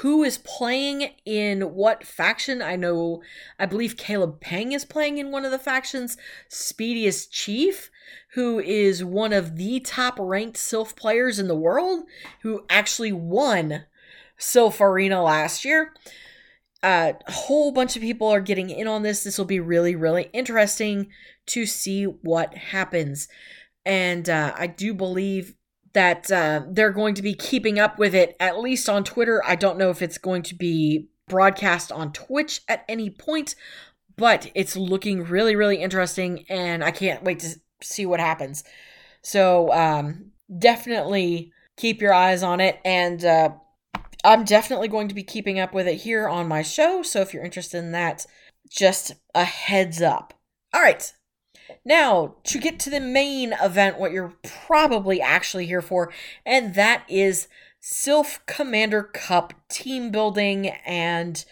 [0.00, 2.62] who is playing in what faction.
[2.62, 3.22] I know,
[3.58, 6.16] I believe Caleb Peng is playing in one of the factions.
[6.48, 7.90] Speediest Chief
[8.34, 12.04] who is one of the top ranked Silph players in the world,
[12.42, 13.84] who actually won
[14.38, 15.94] Silph Arena last year.
[16.82, 19.22] Uh, a whole bunch of people are getting in on this.
[19.22, 21.08] This will be really, really interesting
[21.46, 23.28] to see what happens.
[23.86, 25.54] And uh, I do believe
[25.92, 29.42] that uh, they're going to be keeping up with it, at least on Twitter.
[29.46, 33.54] I don't know if it's going to be broadcast on Twitch at any point,
[34.16, 36.44] but it's looking really, really interesting.
[36.48, 38.64] And I can't wait to see what happens.
[39.22, 43.50] So um, definitely keep your eyes on it, and uh,
[44.24, 47.02] I'm definitely going to be keeping up with it here on my show.
[47.02, 48.26] So if you're interested in that,
[48.68, 50.34] just a heads up.
[50.72, 51.12] All right.
[51.84, 56.12] Now, to get to the main event, what you're probably actually here for,
[56.46, 57.48] and that is
[57.82, 61.44] Silph Commander Cup team building and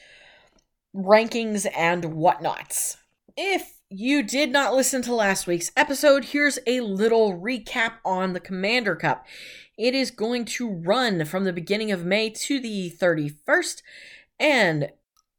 [0.95, 2.97] rankings and whatnots.
[3.37, 8.41] If you did not listen to last week's episode, here's a little recap on the
[8.41, 9.27] Commander Cup.
[9.77, 13.83] It is going to run from the beginning of May to the 31st,
[14.41, 14.91] and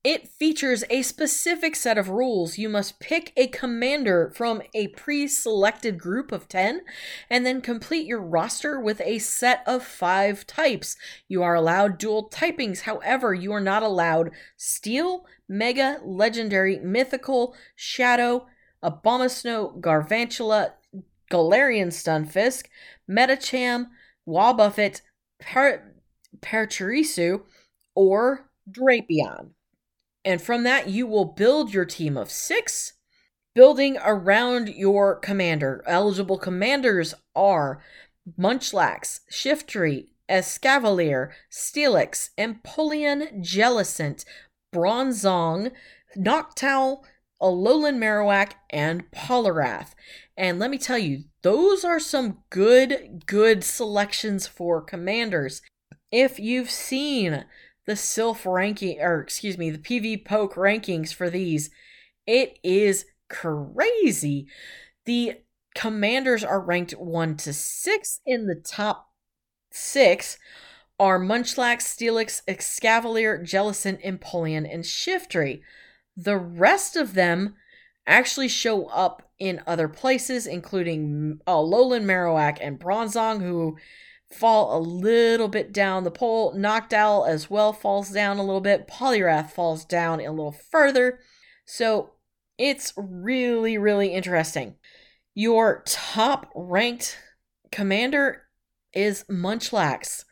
[0.03, 2.57] it features a specific set of rules.
[2.57, 6.81] You must pick a commander from a pre selected group of 10
[7.29, 10.97] and then complete your roster with a set of five types.
[11.29, 18.47] You are allowed dual typings, however, you are not allowed steel, mega, legendary, mythical, shadow,
[18.83, 20.73] Abomasnow, Galvantula,
[21.31, 22.65] Galarian Stunfisk,
[23.09, 23.87] Medicham,
[24.27, 25.01] Wobbuffet,
[25.39, 25.93] per-
[26.41, 27.43] Pachirisu,
[27.95, 29.51] or Drapion.
[30.25, 32.93] And from that, you will build your team of six,
[33.53, 35.83] building around your commander.
[35.86, 37.81] Eligible commanders are
[38.39, 44.23] Munchlax, Shiftry, Escavalier, Steelix, Empoleon, Jellicent,
[44.73, 45.71] Bronzong,
[46.17, 47.03] Noctowl,
[47.41, 49.93] Alolan Marowak, and Poliwrath.
[50.38, 55.62] And let me tell you, those are some good, good selections for commanders.
[56.12, 57.45] If you've seen
[57.85, 61.69] the Silph ranking, or excuse me, the PvPoke rankings for these,
[62.25, 64.47] it is crazy.
[65.05, 65.41] The
[65.75, 69.09] commanders are ranked 1 to 6 in the top
[69.71, 70.37] 6
[70.99, 75.61] are Munchlax, Steelix, Escavalier, Jellicent, Empoleon, and Shiftry.
[76.15, 77.55] The rest of them
[78.05, 83.77] actually show up in other places, including uh, Alolan Marowak and Bronzong, who
[84.33, 86.53] fall a little bit down the pole.
[86.55, 88.87] Noctowl as well falls down a little bit.
[88.87, 91.19] Poliwrath falls down a little further.
[91.65, 92.11] So
[92.57, 94.75] it's really, really interesting.
[95.33, 97.17] Your top ranked
[97.71, 98.43] commander
[98.93, 100.25] is Munchlax.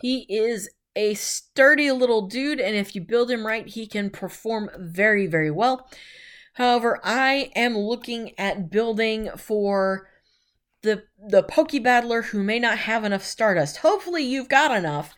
[0.00, 4.70] He is a sturdy little dude, and if you build him right, he can perform
[4.76, 5.88] very, very well.
[6.54, 10.07] However, I am looking at building for
[10.82, 13.78] the the Pokebattler who may not have enough Stardust.
[13.78, 15.14] Hopefully you've got enough.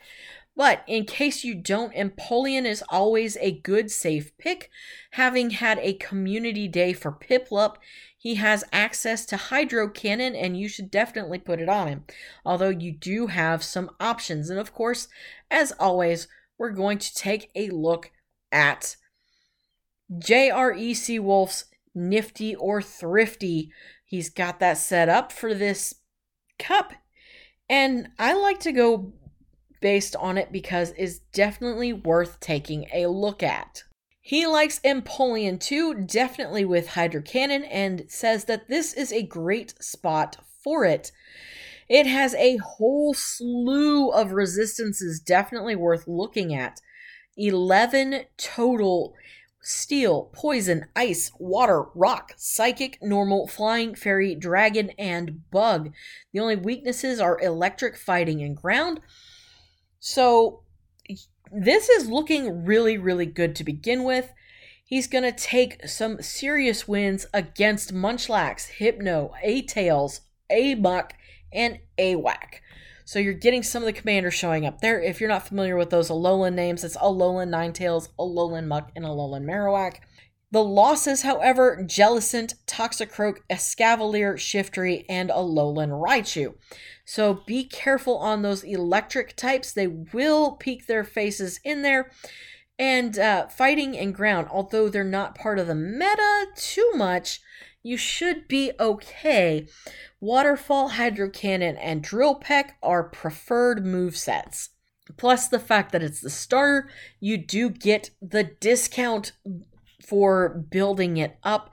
[0.56, 4.68] But in case you don't, Empoleon is always a good safe pick.
[5.12, 7.76] Having had a community day for Piplup,
[8.18, 12.04] he has access to Hydro Cannon and you should definitely put it on him.
[12.44, 14.50] Although you do have some options.
[14.50, 15.08] And of course,
[15.50, 18.10] as always, we're going to take a look
[18.52, 18.96] at
[20.12, 23.72] JREC Wolf's Nifty or Thrifty
[24.10, 25.94] He's got that set up for this
[26.58, 26.94] cup.
[27.68, 29.12] And I like to go
[29.80, 33.84] based on it because it's definitely worth taking a look at.
[34.20, 39.80] He likes Empoleon too, definitely with Hydro Cannon, and says that this is a great
[39.80, 41.12] spot for it.
[41.88, 46.80] It has a whole slew of resistances, definitely worth looking at.
[47.36, 49.14] 11 total
[49.62, 55.92] steel, poison, ice, water, rock, psychic, normal, flying, fairy, dragon, and bug.
[56.32, 59.00] The only weaknesses are electric, fighting, and ground.
[59.98, 60.62] So
[61.52, 64.32] this is looking really, really good to begin with.
[64.84, 71.12] He's going to take some serious wins against Munchlax, Hypno, A-Tails, A-Muck,
[71.52, 72.62] and A-Whack.
[73.10, 75.00] So you're getting some of the commanders showing up there.
[75.00, 79.44] If you're not familiar with those Alolan names, it's Alolan Ninetales, Alolan Muk, and Alolan
[79.44, 79.96] Marowak.
[80.52, 86.54] The losses, however, Jellicent, Toxicroak, Escavalier, Shiftry, and Alolan Raichu.
[87.04, 89.72] So be careful on those electric types.
[89.72, 92.12] They will peek their faces in there.
[92.78, 97.40] And uh, fighting and ground, although they're not part of the meta too much,
[97.82, 99.66] you should be okay.
[100.20, 104.70] Waterfall, Hydro Cannon, and Drill Peck are preferred move sets.
[105.16, 109.32] Plus the fact that it's the starter, you do get the discount
[110.06, 111.70] for building it up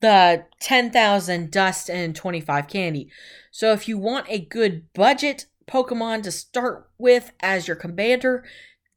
[0.00, 3.10] the 10,000 dust and 25 candy.
[3.50, 8.44] So if you want a good budget Pokemon to start with as your commander,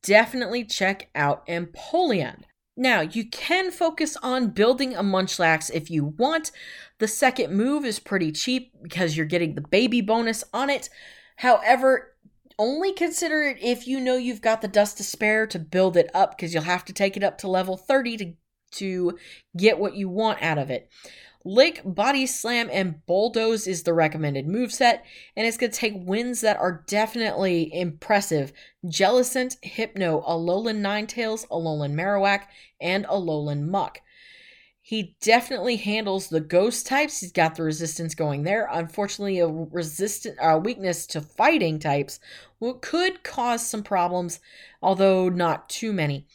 [0.02, 2.44] definitely check out Empoleon.
[2.76, 6.52] Now, you can focus on building a Munchlax if you want.
[6.98, 10.90] The second move is pretty cheap because you're getting the baby bonus on it.
[11.38, 12.16] However,
[12.58, 16.10] only consider it if you know you've got the dust to spare to build it
[16.14, 18.34] up because you'll have to take it up to level 30 to,
[18.72, 19.18] to
[19.56, 20.90] get what you want out of it.
[21.46, 25.94] Lick, Body Slam, and Bulldoze is the recommended move set, and it's going to take
[25.96, 28.54] wins that are definitely impressive.
[28.86, 32.44] Jellicent, Hypno, Alolan Ninetales, Alolan Marowak,
[32.80, 34.00] and Alolan Muk.
[34.86, 37.22] He definitely handles the ghost types.
[37.22, 38.68] He's got the resistance going there.
[38.70, 42.20] Unfortunately, a resistant a weakness to fighting types
[42.82, 44.40] could cause some problems,
[44.82, 46.28] although not too many.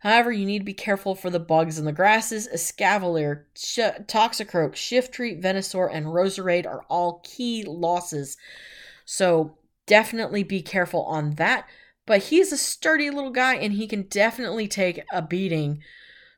[0.00, 2.48] However, you need to be careful for the bugs in the grasses.
[2.48, 8.36] Escavalier, Sh- Toxicroak, Shiftry, Venusaur, and Roserade are all key losses.
[9.04, 11.68] So definitely be careful on that.
[12.06, 15.82] But he's a sturdy little guy and he can definitely take a beating.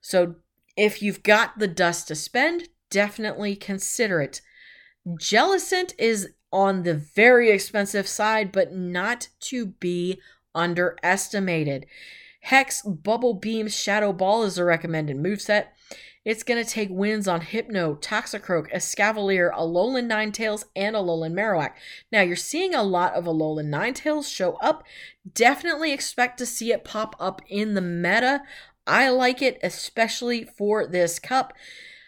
[0.00, 0.36] So
[0.76, 4.40] if you've got the dust to spend, definitely consider it.
[5.06, 10.20] Jellicent is on the very expensive side, but not to be
[10.54, 11.86] underestimated.
[12.42, 15.66] Hex, Bubble Beam, Shadow Ball is a recommended moveset.
[16.24, 21.72] It's going to take wins on Hypno, Toxicroak, Escavalier, Alolan Ninetales, and Alolan Marowak.
[22.10, 24.84] Now, you're seeing a lot of Alolan Ninetales show up.
[25.34, 28.42] Definitely expect to see it pop up in the meta.
[28.86, 31.52] I like it, especially for this cup.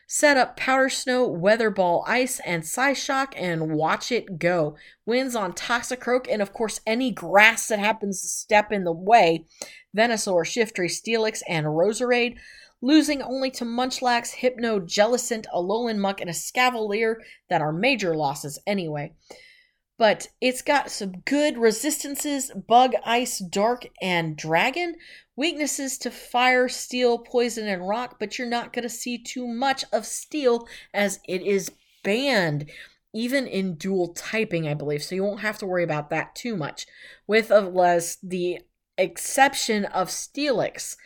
[0.07, 4.77] Set up Powder Snow, Weather Ball Ice, and Psyshock and watch it go.
[5.07, 9.47] Wins on Toxicroak and, of course, any grass that happens to step in the way.
[9.97, 12.37] Venusaur, Shiftry, Steelix, and Roserade.
[12.83, 17.17] Losing only to Munchlax, Hypno, Jellicent, Alolan Muk, and Escavalier
[17.49, 19.15] that are major losses anyway.
[19.97, 24.97] But it's got some good resistances Bug, Ice, Dark, and Dragon.
[25.37, 29.85] Weaknesses to fire, steel, poison, and rock, but you're not going to see too much
[29.93, 31.73] of steel as it is
[32.03, 32.71] banned,
[33.13, 35.03] even in dual typing, I believe.
[35.03, 36.87] So you won't have to worry about that too much.
[37.27, 38.61] With less the
[38.97, 40.97] exception of Steelix.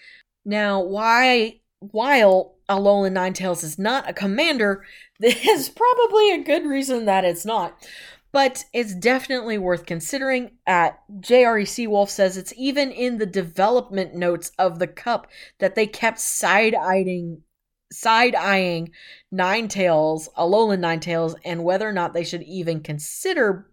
[0.44, 4.84] Now, why while Alolan Ninetales is not a commander,
[5.20, 7.86] there's probably a good reason that it's not.
[8.30, 10.52] But it's definitely worth considering.
[10.66, 15.86] At JRE Seawolf says it's even in the development notes of the cup that they
[15.86, 17.42] kept side eyeing
[17.90, 18.90] side eyeing
[19.32, 23.70] Ninetales, Alolan Ninetales, and whether or not they should even consider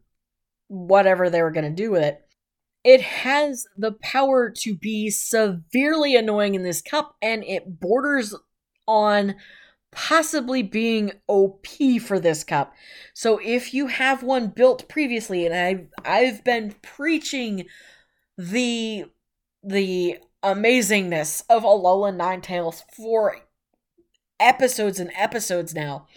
[0.68, 2.22] whatever they were going to do with it.
[2.84, 8.36] It has the power to be severely annoying in this cup, and it borders
[8.88, 9.36] on
[9.96, 11.66] possibly being OP
[12.02, 12.76] for this cup.
[13.14, 17.66] So if you have one built previously, and I've I've been preaching
[18.38, 19.06] the
[19.64, 23.38] the amazingness of Alolan Ninetales for
[24.40, 26.08] episodes and episodes now.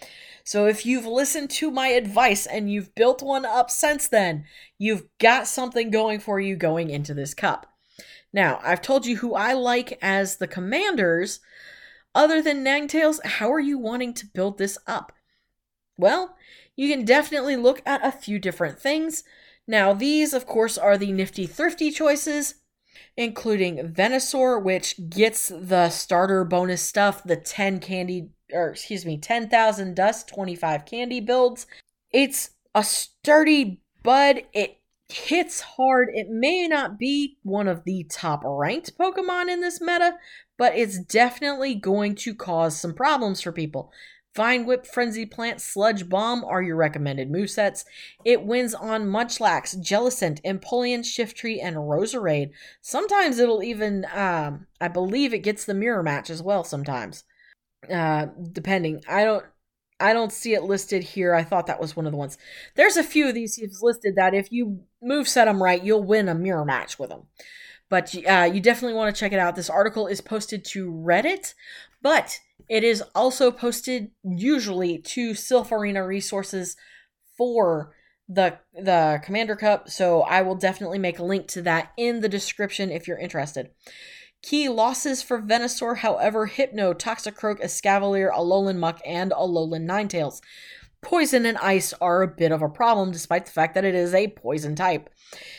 [0.43, 4.45] So if you've listened to my advice and you've built one up since then,
[4.77, 7.67] you've got something going for you going into this cup.
[8.33, 11.39] Now, I've told you who I like as the commanders.
[12.15, 15.11] Other than Ninetales, how are you wanting to build this up?
[15.97, 16.35] Well,
[16.75, 19.23] you can definitely look at a few different things.
[19.67, 22.55] Now, these, of course, are the nifty thrifty choices,
[23.15, 29.95] including Venusaur, which gets the starter bonus stuff, the 10 candy, or excuse me, 10,000
[29.95, 31.67] dust, 25 candy builds.
[32.11, 34.43] It's a sturdy bud.
[34.53, 34.78] It
[35.09, 36.09] hits hard.
[36.13, 40.17] It may not be one of the top ranked Pokemon in this meta,
[40.57, 43.91] but it's definitely going to cause some problems for people.
[44.35, 47.83] Vine Whip, Frenzy Plant, Sludge Bomb are your recommended movesets.
[48.23, 52.51] It wins on Munchlax, Jellicent, Empoleon, Shiftry, and Roserade.
[52.79, 57.23] Sometimes it'll even, um, I believe it gets the mirror match as well sometimes.
[57.91, 59.01] Uh, depending.
[59.09, 59.45] I don't
[59.99, 61.33] I don't see it listed here.
[61.33, 62.37] I thought that was one of the ones.
[62.75, 66.03] There's a few of these he's listed that if you move set them right, you'll
[66.03, 67.23] win a mirror match with them.
[67.89, 69.55] But uh, you definitely want to check it out.
[69.55, 71.53] This article is posted to Reddit,
[72.01, 76.77] but it is also posted usually to Silph Arena resources
[77.37, 77.93] for
[78.27, 79.89] the the Commander Cup.
[79.89, 83.71] So I will definitely make a link to that in the description if you're interested.
[84.41, 90.41] Key losses for Venusaur, however, Hypno, Toxicroak, Escavalier, Alolan Muk, and Alolan Ninetales.
[91.01, 94.13] Poison and ice are a bit of a problem, despite the fact that it is
[94.13, 95.09] a poison type.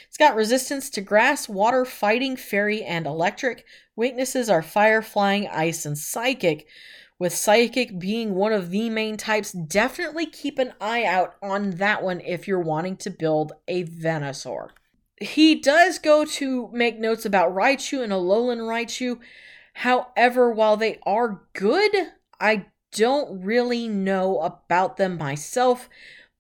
[0.09, 3.65] It's got resistance to grass, water, fighting, fairy, and electric.
[3.97, 6.67] Weaknesses are fire, flying, ice, and psychic.
[7.19, 12.03] With psychic being one of the main types, definitely keep an eye out on that
[12.03, 14.71] one if you're wanting to build a Venusaur.
[15.21, 19.21] He does go to make notes about Raichu and Alolan Raichu.
[19.75, 21.95] However, while they are good,
[22.41, 25.89] I don't really know about them myself,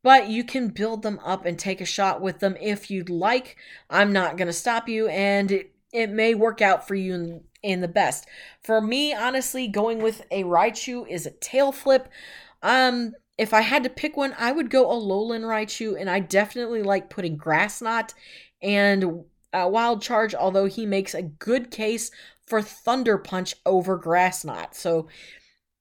[0.03, 3.57] but you can build them up and take a shot with them if you'd like.
[3.91, 7.41] I'm not going to stop you, and it, it may work out for you in,
[7.62, 8.26] in the best.
[8.62, 12.09] For me, honestly, going with a Raichu is a tail flip.
[12.62, 16.83] Um, if I had to pick one, I would go Alolan Raichu, and I definitely
[16.83, 18.14] like putting Grass Knot
[18.62, 22.11] and uh, Wild Charge, although he makes a good case
[22.46, 24.74] for Thunder Punch over Grass Knot.
[24.74, 25.08] So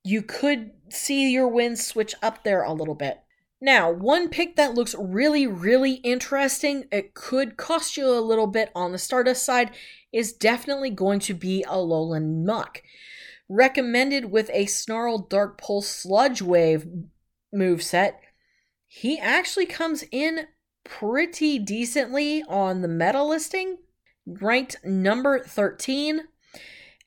[0.04, 3.20] you could see your wins switch up there a little bit.
[3.60, 8.70] Now, one pick that looks really, really interesting, it could cost you a little bit
[8.74, 9.72] on the Stardust side,
[10.12, 12.82] is definitely going to be a Alolan Muk.
[13.50, 16.86] Recommended with a Snarl Dark Pulse Sludge Wave
[17.52, 18.20] move set,
[18.86, 20.46] he actually comes in
[20.84, 23.78] pretty decently on the meta listing,
[24.26, 26.22] ranked number 13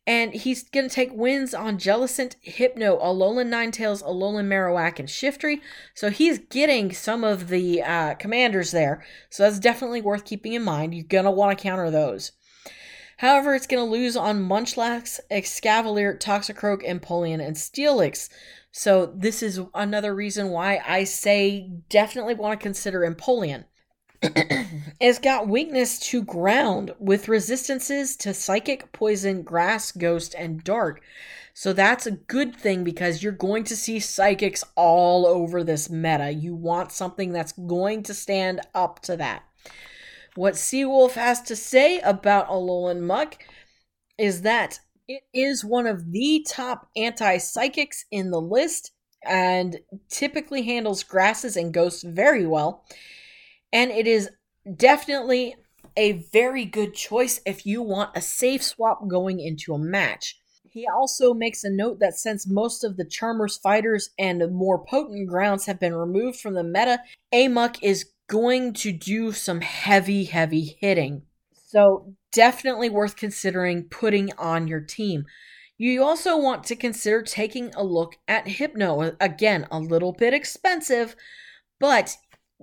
[0.05, 5.61] and he's going to take wins on Jellicent, Hypno, Alolan Ninetales, Alolan Marowak, and Shiftry.
[5.93, 9.03] So he's getting some of the uh, commanders there.
[9.29, 10.93] So that's definitely worth keeping in mind.
[10.93, 12.33] You're going to want to counter those.
[13.17, 18.27] However, it's going to lose on Munchlax, Escavalier, Toxicroak, Empoleon, and Steelix.
[18.75, 23.65] So this is another reason why I say definitely want to consider Empoleon.
[24.99, 31.03] it's got weakness to ground with resistances to psychic, poison, grass, ghost, and dark.
[31.53, 36.31] So that's a good thing because you're going to see psychics all over this meta.
[36.31, 39.43] You want something that's going to stand up to that.
[40.33, 43.37] What Seawolf has to say about Alolan Muk
[44.17, 48.91] is that it is one of the top anti psychics in the list
[49.25, 49.79] and
[50.09, 52.85] typically handles grasses and ghosts very well
[53.71, 54.29] and it is
[54.77, 55.55] definitely
[55.97, 60.39] a very good choice if you want a safe swap going into a match.
[60.69, 65.27] He also makes a note that since most of the Charmers fighters and more potent
[65.27, 66.99] grounds have been removed from the meta,
[67.31, 71.23] Amok is going to do some heavy, heavy hitting.
[71.67, 75.25] So, definitely worth considering putting on your team.
[75.77, 79.15] You also want to consider taking a look at Hypno.
[79.19, 81.15] Again, a little bit expensive,
[81.79, 82.15] but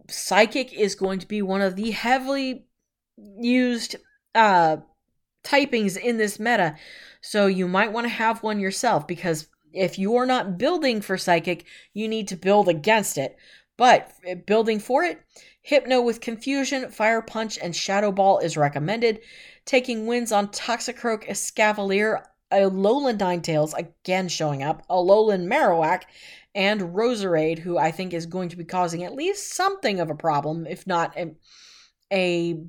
[0.08, 2.66] Psychic is going to be one of the heavily
[3.38, 3.96] used
[4.34, 4.78] uh,
[5.44, 6.76] typings in this meta.
[7.20, 11.18] So you might want to have one yourself because if you are not building for
[11.18, 13.36] Psychic, you need to build against it.
[13.76, 15.20] But eh, building for it,
[15.62, 19.20] Hypno with Confusion, Fire Punch, and Shadow Ball is recommended.
[19.64, 26.02] Taking wins on Toxicroak, Escavalier, Alolan Ninetales, again showing up, Alolan Marowak,
[26.54, 30.14] and Roserade, who I think is going to be causing at least something of a
[30.16, 31.34] problem, if not a,
[32.12, 32.60] a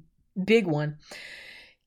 [0.45, 0.97] big one.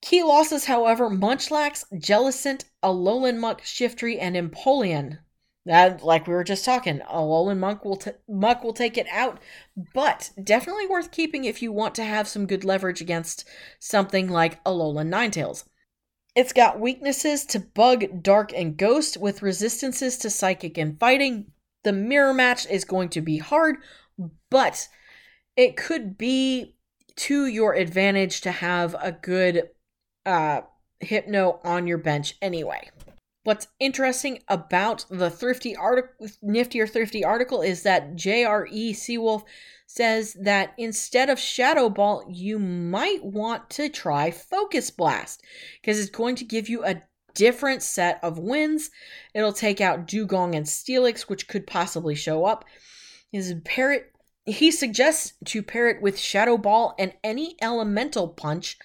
[0.03, 5.19] Key losses, however, Munchlax, Jellicent, Alolan Muk, Shiftry, and Empoleon.
[5.67, 9.41] That, like we were just talking, Alolan Monk will t- Muk will take it out,
[9.95, 13.49] but definitely worth keeping if you want to have some good leverage against
[13.79, 15.65] something like Alolan Ninetales.
[16.37, 21.53] It's got weaknesses to Bug, Dark, and Ghost, with resistances to Psychic and Fighting.
[21.85, 23.77] The mirror match is going to be hard,
[24.51, 24.89] but
[25.57, 26.77] it could be
[27.17, 29.71] to your advantage to have a good
[30.27, 30.63] uh,
[31.01, 32.91] Hypno on your bench anyway.
[33.45, 38.95] What's interesting about the thrifty article, nifty or thrifty article, is that J.R.E.
[38.95, 39.45] Seawolf
[39.87, 45.43] says that instead of Shadow Ball, you might want to try Focus Blast
[45.81, 47.03] because it's going to give you a
[47.35, 48.91] different set of wins.
[49.35, 52.65] It'll take out Dewgong and Steelix, which could possibly show up.
[53.31, 54.11] His parrot
[54.47, 58.79] he suggests to pair it with Shadow Ball and any elemental punch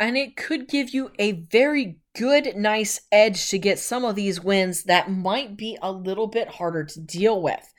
[0.00, 4.42] and it could give you a very good, nice edge to get some of these
[4.42, 7.72] wins that might be a little bit harder to deal with.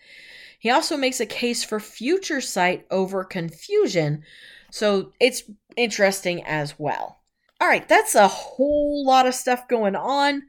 [0.58, 4.24] He also makes a case for future sight over confusion,
[4.72, 5.44] so it's
[5.76, 7.20] interesting as well.
[7.60, 10.44] All right, that's a whole lot of stuff going on.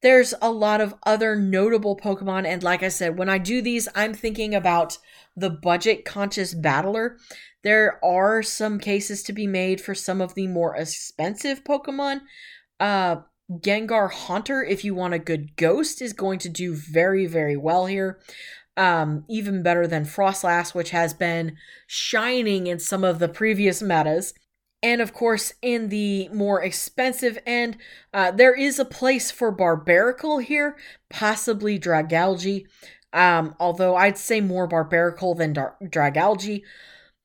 [0.00, 3.88] There's a lot of other notable Pokemon, and like I said, when I do these,
[3.94, 4.96] I'm thinking about
[5.36, 7.18] the budget conscious battler.
[7.62, 12.20] There are some cases to be made for some of the more expensive Pokemon.
[12.80, 13.16] Uh,
[13.50, 17.86] Gengar Haunter, if you want a good ghost, is going to do very, very well
[17.86, 18.18] here.
[18.76, 24.34] Um, even better than Froslass, which has been shining in some of the previous metas.
[24.82, 27.76] And of course, in the more expensive end,
[28.12, 30.76] uh, there is a place for Barbaracle here,
[31.08, 32.64] possibly Dragalge.
[33.12, 36.62] Um, although I'd say more Barbaracle than Dar- Dragalge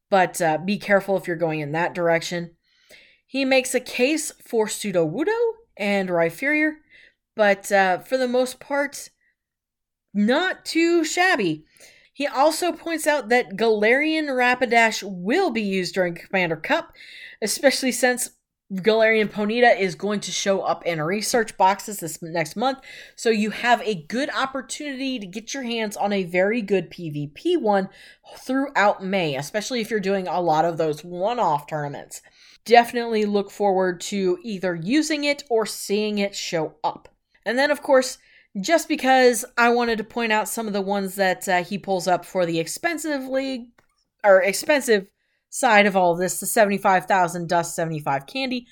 [0.09, 2.51] but uh, be careful if you're going in that direction.
[3.25, 6.73] He makes a case for Pseudo Sudowoodo and Rye Rhyperior,
[7.35, 9.09] but uh, for the most part,
[10.13, 11.63] not too shabby.
[12.13, 16.91] He also points out that Galarian Rapidash will be used during Commander Cup,
[17.41, 18.31] especially since
[18.73, 22.79] Galarian Ponyta is going to show up in research boxes this next month,
[23.15, 27.59] so you have a good opportunity to get your hands on a very good PvP
[27.59, 27.89] one
[28.37, 32.21] throughout May, especially if you're doing a lot of those one off tournaments.
[32.69, 37.09] Definitely look forward to either using it or seeing it show up.
[37.43, 38.19] And then, of course,
[38.61, 42.07] just because I wanted to point out some of the ones that uh, he pulls
[42.07, 43.69] up for the expensive league
[44.23, 45.07] or expensive
[45.49, 48.67] side of all this, the 75,000 dust, 75 candy.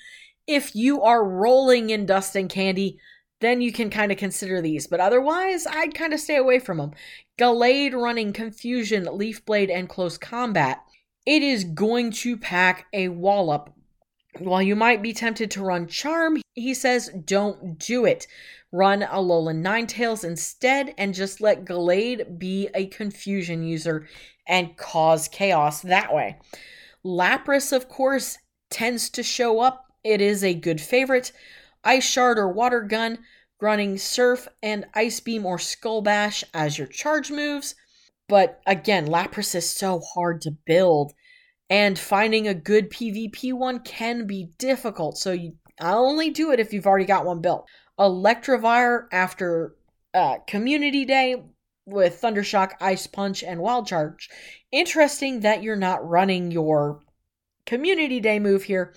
[0.46, 3.00] If you are rolling in dust and candy,
[3.40, 4.86] then you can kind of consider these.
[4.86, 6.92] But otherwise, I'd kind of stay away from them.
[7.36, 10.84] Gallade running Confusion, Leaf Blade, and Close Combat.
[11.26, 13.74] It is going to pack a wallop.
[14.38, 18.26] While you might be tempted to run Charm, he says don't do it.
[18.70, 24.06] Run Alolan Ninetales instead and just let Gallade be a confusion user
[24.46, 26.38] and cause chaos that way.
[27.04, 28.38] Lapras, of course,
[28.70, 29.86] tends to show up.
[30.04, 31.32] It is a good favorite.
[31.84, 33.18] Ice Shard or Water Gun,
[33.60, 37.74] running Surf and Ice Beam or Skull Bash as your charge moves.
[38.28, 41.14] But again, Lapras is so hard to build,
[41.70, 45.18] and finding a good PvP one can be difficult.
[45.18, 47.68] So you, only do it if you've already got one built.
[47.98, 49.76] Electivire after
[50.14, 51.36] uh, Community Day
[51.86, 54.28] with Thundershock, Ice Punch, and Wild Charge.
[54.72, 57.00] Interesting that you're not running your
[57.66, 58.94] Community Day move here,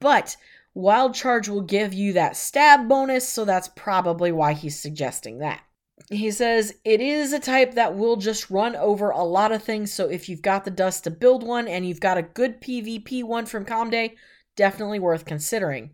[0.00, 0.36] but
[0.74, 5.60] Wild Charge will give you that stab bonus, so that's probably why he's suggesting that.
[6.08, 9.92] He says it is a type that will just run over a lot of things,
[9.92, 13.22] so if you've got the dust to build one and you've got a good PvP
[13.22, 14.14] one from Comday,
[14.56, 15.90] definitely worth considering.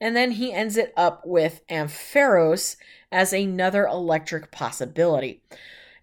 [0.00, 2.76] And then he ends it up with Ampharos
[3.12, 5.42] as another electric possibility.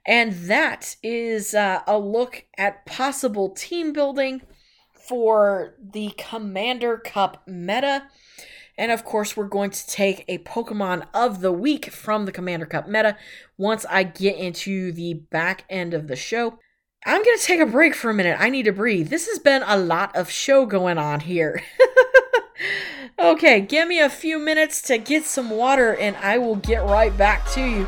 [0.05, 4.41] And that is uh, a look at possible team building
[4.93, 8.03] for the Commander Cup meta.
[8.77, 12.65] And of course, we're going to take a Pokemon of the week from the Commander
[12.65, 13.17] Cup meta
[13.57, 16.59] once I get into the back end of the show.
[17.05, 18.37] I'm going to take a break for a minute.
[18.39, 19.09] I need to breathe.
[19.09, 21.63] This has been a lot of show going on here.
[23.19, 27.15] okay, give me a few minutes to get some water and I will get right
[27.15, 27.87] back to you.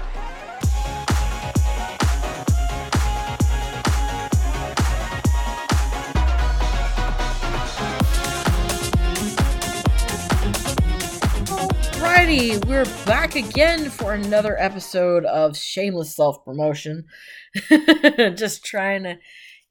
[12.40, 17.04] We're back again for another episode of Shameless Self Promotion.
[17.70, 19.18] Just trying to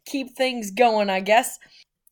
[0.05, 1.59] keep things going, I guess.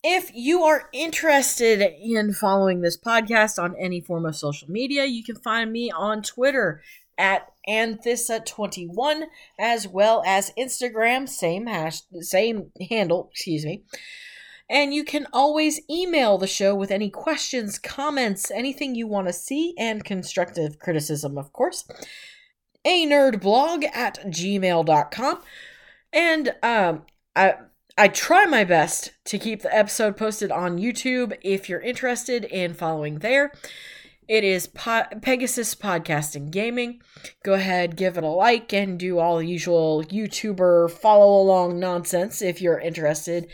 [0.03, 5.23] If you are interested in following this podcast on any form of social media, you
[5.23, 6.81] can find me on Twitter
[7.19, 9.25] at Anthissa21
[9.59, 13.83] as well as Instagram, same hash same handle, excuse me.
[14.69, 19.33] And you can always email the show with any questions, comments, anything you want to
[19.33, 21.87] see, and constructive criticism, of course.
[22.83, 25.39] A nerd blog at gmail.com.
[26.11, 27.03] And um,
[27.35, 27.55] I
[27.99, 32.75] I try my best to keep the episode posted on YouTube if you're interested in
[32.75, 33.51] following there.
[34.27, 37.01] It is po- Pegasus Podcasting Gaming.
[37.43, 42.41] Go ahead, give it a like, and do all the usual YouTuber follow along nonsense
[42.41, 43.47] if you're interested.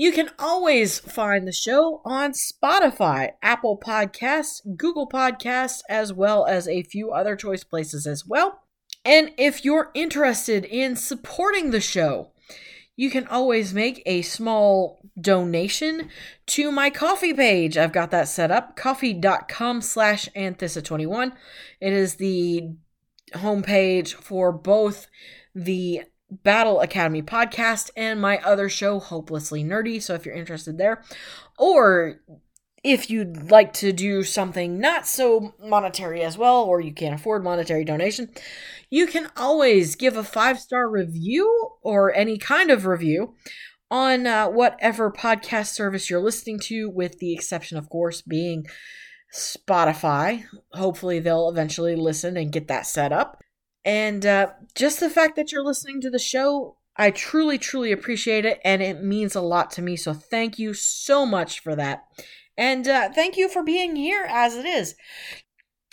[0.00, 6.68] You can always find the show on Spotify, Apple Podcasts, Google Podcasts, as well as
[6.68, 8.60] a few other choice places as well.
[9.04, 12.30] And if you're interested in supporting the show,
[12.94, 16.10] you can always make a small donation
[16.46, 17.76] to my Ko-fi page.
[17.76, 21.32] I've got that set up, ko-fi.com slash anthissa21.
[21.80, 22.70] It is the
[23.34, 25.08] homepage for both
[25.56, 30.00] the Battle Academy podcast and my other show, Hopelessly Nerdy.
[30.02, 31.02] So if you're interested there,
[31.58, 32.20] or
[32.84, 37.42] if you'd like to do something not so monetary as well, or you can't afford
[37.42, 38.30] monetary donation,
[38.90, 43.34] you can always give a five star review or any kind of review
[43.90, 48.66] on uh, whatever podcast service you're listening to, with the exception, of course, being
[49.34, 50.44] Spotify.
[50.72, 53.42] Hopefully, they'll eventually listen and get that set up.
[53.88, 58.44] And uh, just the fact that you're listening to the show, I truly, truly appreciate
[58.44, 59.96] it, and it means a lot to me.
[59.96, 62.04] So thank you so much for that.
[62.54, 64.94] And uh, thank you for being here as it is.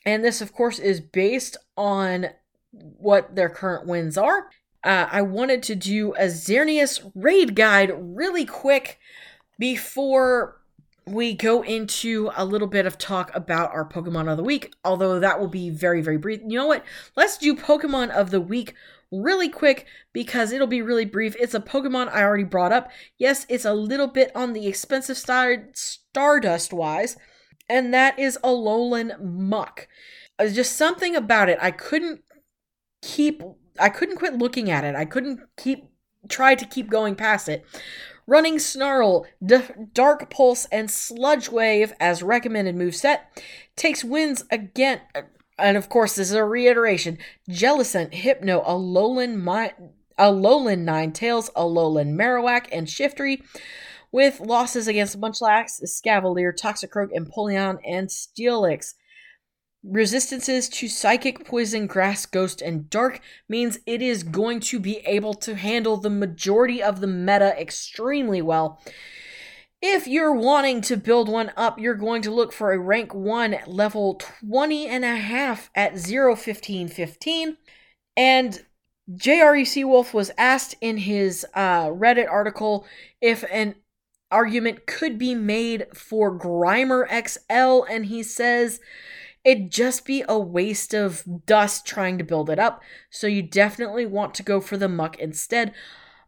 [0.06, 2.32] And this, of course, is based on
[2.72, 4.50] what their current wins are.
[4.84, 9.00] Uh, I wanted to do a Xerneas raid guide really quick
[9.58, 10.58] before
[11.08, 15.20] we go into a little bit of talk about our Pokemon of the week, although
[15.20, 16.42] that will be very, very brief.
[16.42, 16.84] You know what?
[17.16, 18.74] Let's do Pokemon of the week
[19.12, 21.36] really quick because it'll be really brief.
[21.40, 22.90] It's a Pokemon I already brought up.
[23.18, 27.18] Yes, it's a little bit on the expensive side, Stardust wise,
[27.70, 29.88] and that is Alolan Muk.
[30.40, 31.60] Uh, just something about it.
[31.62, 32.24] I couldn't
[33.04, 33.44] keep,
[33.80, 34.96] I couldn't quit looking at it.
[34.96, 35.86] I couldn't keep,
[36.30, 37.64] try to keep going past it.
[38.28, 39.60] Running Snarl, D-
[39.94, 43.20] Dark Pulse, and Sludge Wave as recommended moveset.
[43.76, 45.02] Takes wins again.
[45.58, 47.18] And of course, this is a reiteration.
[47.50, 53.42] Jellicent, Hypno, Alolan, Mi- Alolan Ninetales, Alolan Marowak, and Shiftry.
[54.12, 58.94] With losses against Munchlax, Escavalier, Toxicroak, Empoleon, and Steelix.
[59.88, 65.36] Resistances to Psychic, Poison, Grass, Ghost, and Dark means it is going to be able
[65.36, 68.82] to handle the majority of the meta extremely well.
[69.82, 73.58] If you're wanting to build one up, you're going to look for a rank 1
[73.68, 77.58] level 20 and a half at 01515.
[78.18, 78.66] And
[79.14, 79.84] J.R.E.
[79.84, 82.88] Wolf was asked in his uh, Reddit article
[83.22, 83.76] if an
[84.32, 88.80] argument could be made for Grimer XL, and he says
[89.46, 92.82] it'd just be a waste of dust trying to build it up.
[93.10, 95.74] So you definitely want to go for the muck instead.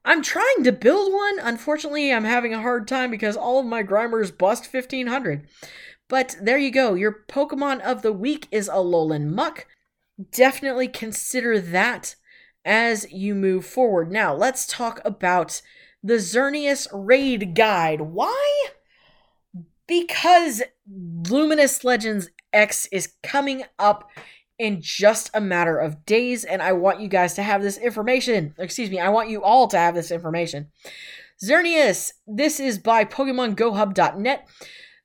[0.06, 1.40] I'm trying to build one.
[1.40, 5.48] Unfortunately, I'm having a hard time because all of my Grimers bust 1500.
[6.08, 6.94] But there you go.
[6.94, 9.66] Your Pokemon of the week is Alolan Muk.
[10.32, 12.16] Definitely consider that
[12.64, 14.12] as you move forward.
[14.12, 15.62] Now, let's talk about
[16.04, 18.02] the Xerneas Raid Guide.
[18.02, 18.68] Why?
[19.88, 24.10] Because Luminous Legends X is coming up
[24.58, 28.56] in just a matter of days, and I want you guys to have this information.
[28.58, 30.68] Excuse me, I want you all to have this information.
[31.44, 34.48] Xerneas, this is by PokemonGoHub.net.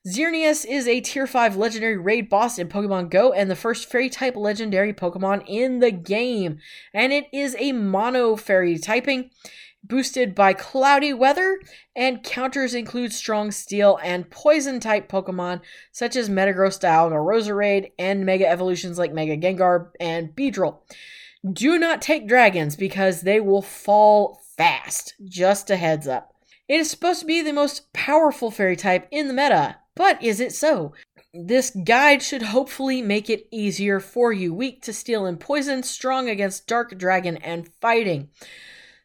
[0.07, 4.09] Xerneas is a Tier 5 legendary raid boss in Pokemon Go and the first fairy
[4.09, 6.59] type legendary Pokemon in the game.
[6.93, 9.31] And it is a mono fairy typing.
[9.85, 11.61] Boosted by cloudy weather,
[11.95, 15.61] and counters include strong steel and poison type Pokemon
[15.91, 20.79] such as Metagross, Dialga, Roserade, and Mega Evolutions like Mega Gengar and Beedrill.
[21.51, 25.15] Do not take dragons because they will fall fast.
[25.25, 26.33] Just a heads up.
[26.69, 30.41] It is supposed to be the most powerful fairy type in the meta, but is
[30.41, 30.95] it so?
[31.35, 34.55] This guide should hopefully make it easier for you.
[34.55, 38.29] Weak to steel and poison, strong against dark dragon and fighting.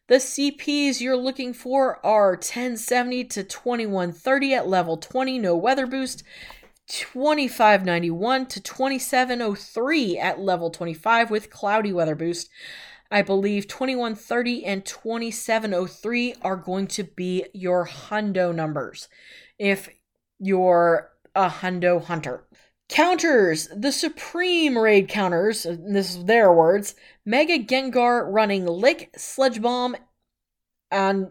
[0.08, 6.22] The CPs you're looking for are 1070 to 2130 at level 20, no weather boost,
[6.86, 12.48] 2591 to 2703 at level 25 with cloudy weather boost.
[13.10, 19.08] I believe 2130 and 2703 are going to be your hundo numbers
[19.58, 19.90] if
[20.38, 22.44] you're a hundo hunter.
[22.88, 26.94] Counters, the supreme raid counters, uh, this is their words.
[27.24, 29.94] Mega Gengar running Lick, Sludge Bomb,
[30.90, 31.30] and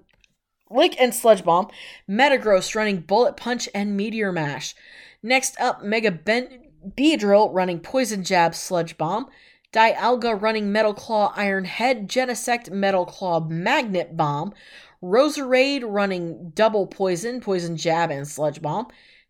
[0.69, 1.69] Lick and Sludge Bomb.
[2.07, 4.75] Metagross running Bullet Punch and Meteor Mash.
[5.23, 9.27] Next up, Mega ben- Beedrill running Poison Jab, Sludge Bomb.
[9.73, 14.53] Dialga running Metal Claw, Iron Head, Genesect, Metal Claw, Magnet Bomb.
[15.01, 18.87] Roserade running Double Poison, Poison Jab, and Sludge Bomb.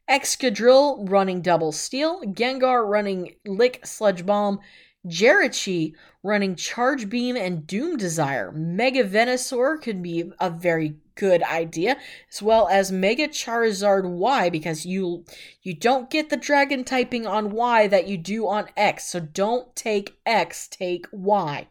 [0.10, 4.60] Excadrill running Double Steel, Gengar running Lick Sludge Bomb,
[5.06, 5.94] Jirachi
[6.24, 8.52] running Charge Beam and Doom Desire.
[8.52, 11.98] Mega Venusaur could be a very good idea,
[12.32, 15.26] as well as Mega Charizard Y because you
[15.62, 19.06] you don't get the dragon typing on Y that you do on X.
[19.06, 21.68] So don't take X, take Y.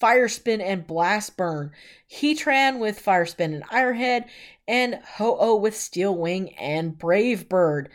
[0.00, 1.72] Fire Spin and Blast Burn.
[2.10, 4.26] Heatran with Fire Spin and Ironhead,
[4.66, 7.88] and Ho-Oh with Steel Wing and Brave Bird.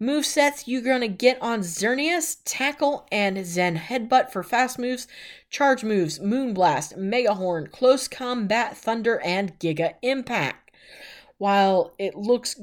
[0.00, 5.08] Movesets you're going to get on Xerneas, Tackle, and Zen Headbutt for fast moves,
[5.50, 10.70] charge moves, Moonblast, Mega Horn, Close Combat, Thunder, and Giga Impact.
[11.38, 12.60] While it looks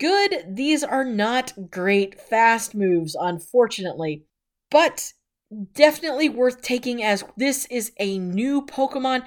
[0.00, 4.24] good, these are not great fast moves, unfortunately.
[4.70, 5.12] But
[5.72, 9.26] definitely worth taking as this is a new Pokemon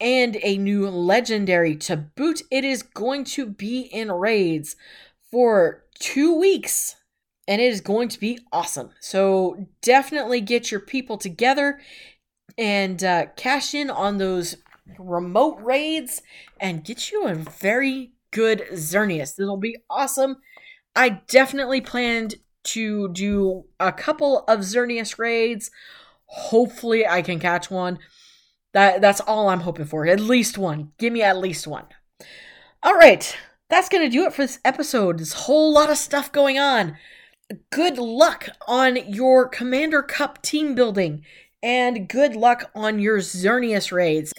[0.00, 1.76] and a new legendary.
[1.76, 4.76] To boot, it is going to be in raids
[5.30, 6.96] for two weeks
[7.46, 8.90] and it is going to be awesome.
[9.00, 11.80] So definitely get your people together
[12.56, 14.56] and uh, cash in on those
[14.98, 16.22] remote raids
[16.60, 19.38] and get you a very good Xerneas.
[19.38, 20.36] It'll be awesome.
[20.94, 25.70] I definitely planned to do a couple of Xerneas raids.
[26.26, 27.98] Hopefully, I can catch one.
[28.72, 30.06] That that's all I'm hoping for.
[30.06, 30.92] At least one.
[30.98, 31.86] Give me at least one.
[32.82, 33.36] All right,
[33.68, 35.18] that's gonna do it for this episode.
[35.18, 36.96] There's a whole lot of stuff going on.
[37.70, 41.24] Good luck on your Commander Cup team building,
[41.62, 44.32] and good luck on your Xerneas raids.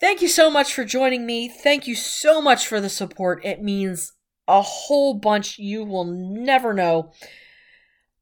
[0.00, 1.48] Thank you so much for joining me.
[1.48, 3.44] Thank you so much for the support.
[3.44, 4.12] It means
[4.50, 7.12] a whole bunch you will never know.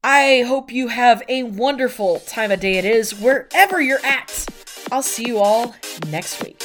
[0.03, 4.45] I hope you have a wonderful time of day it is, wherever you're at.
[4.91, 5.75] I'll see you all
[6.07, 6.63] next week.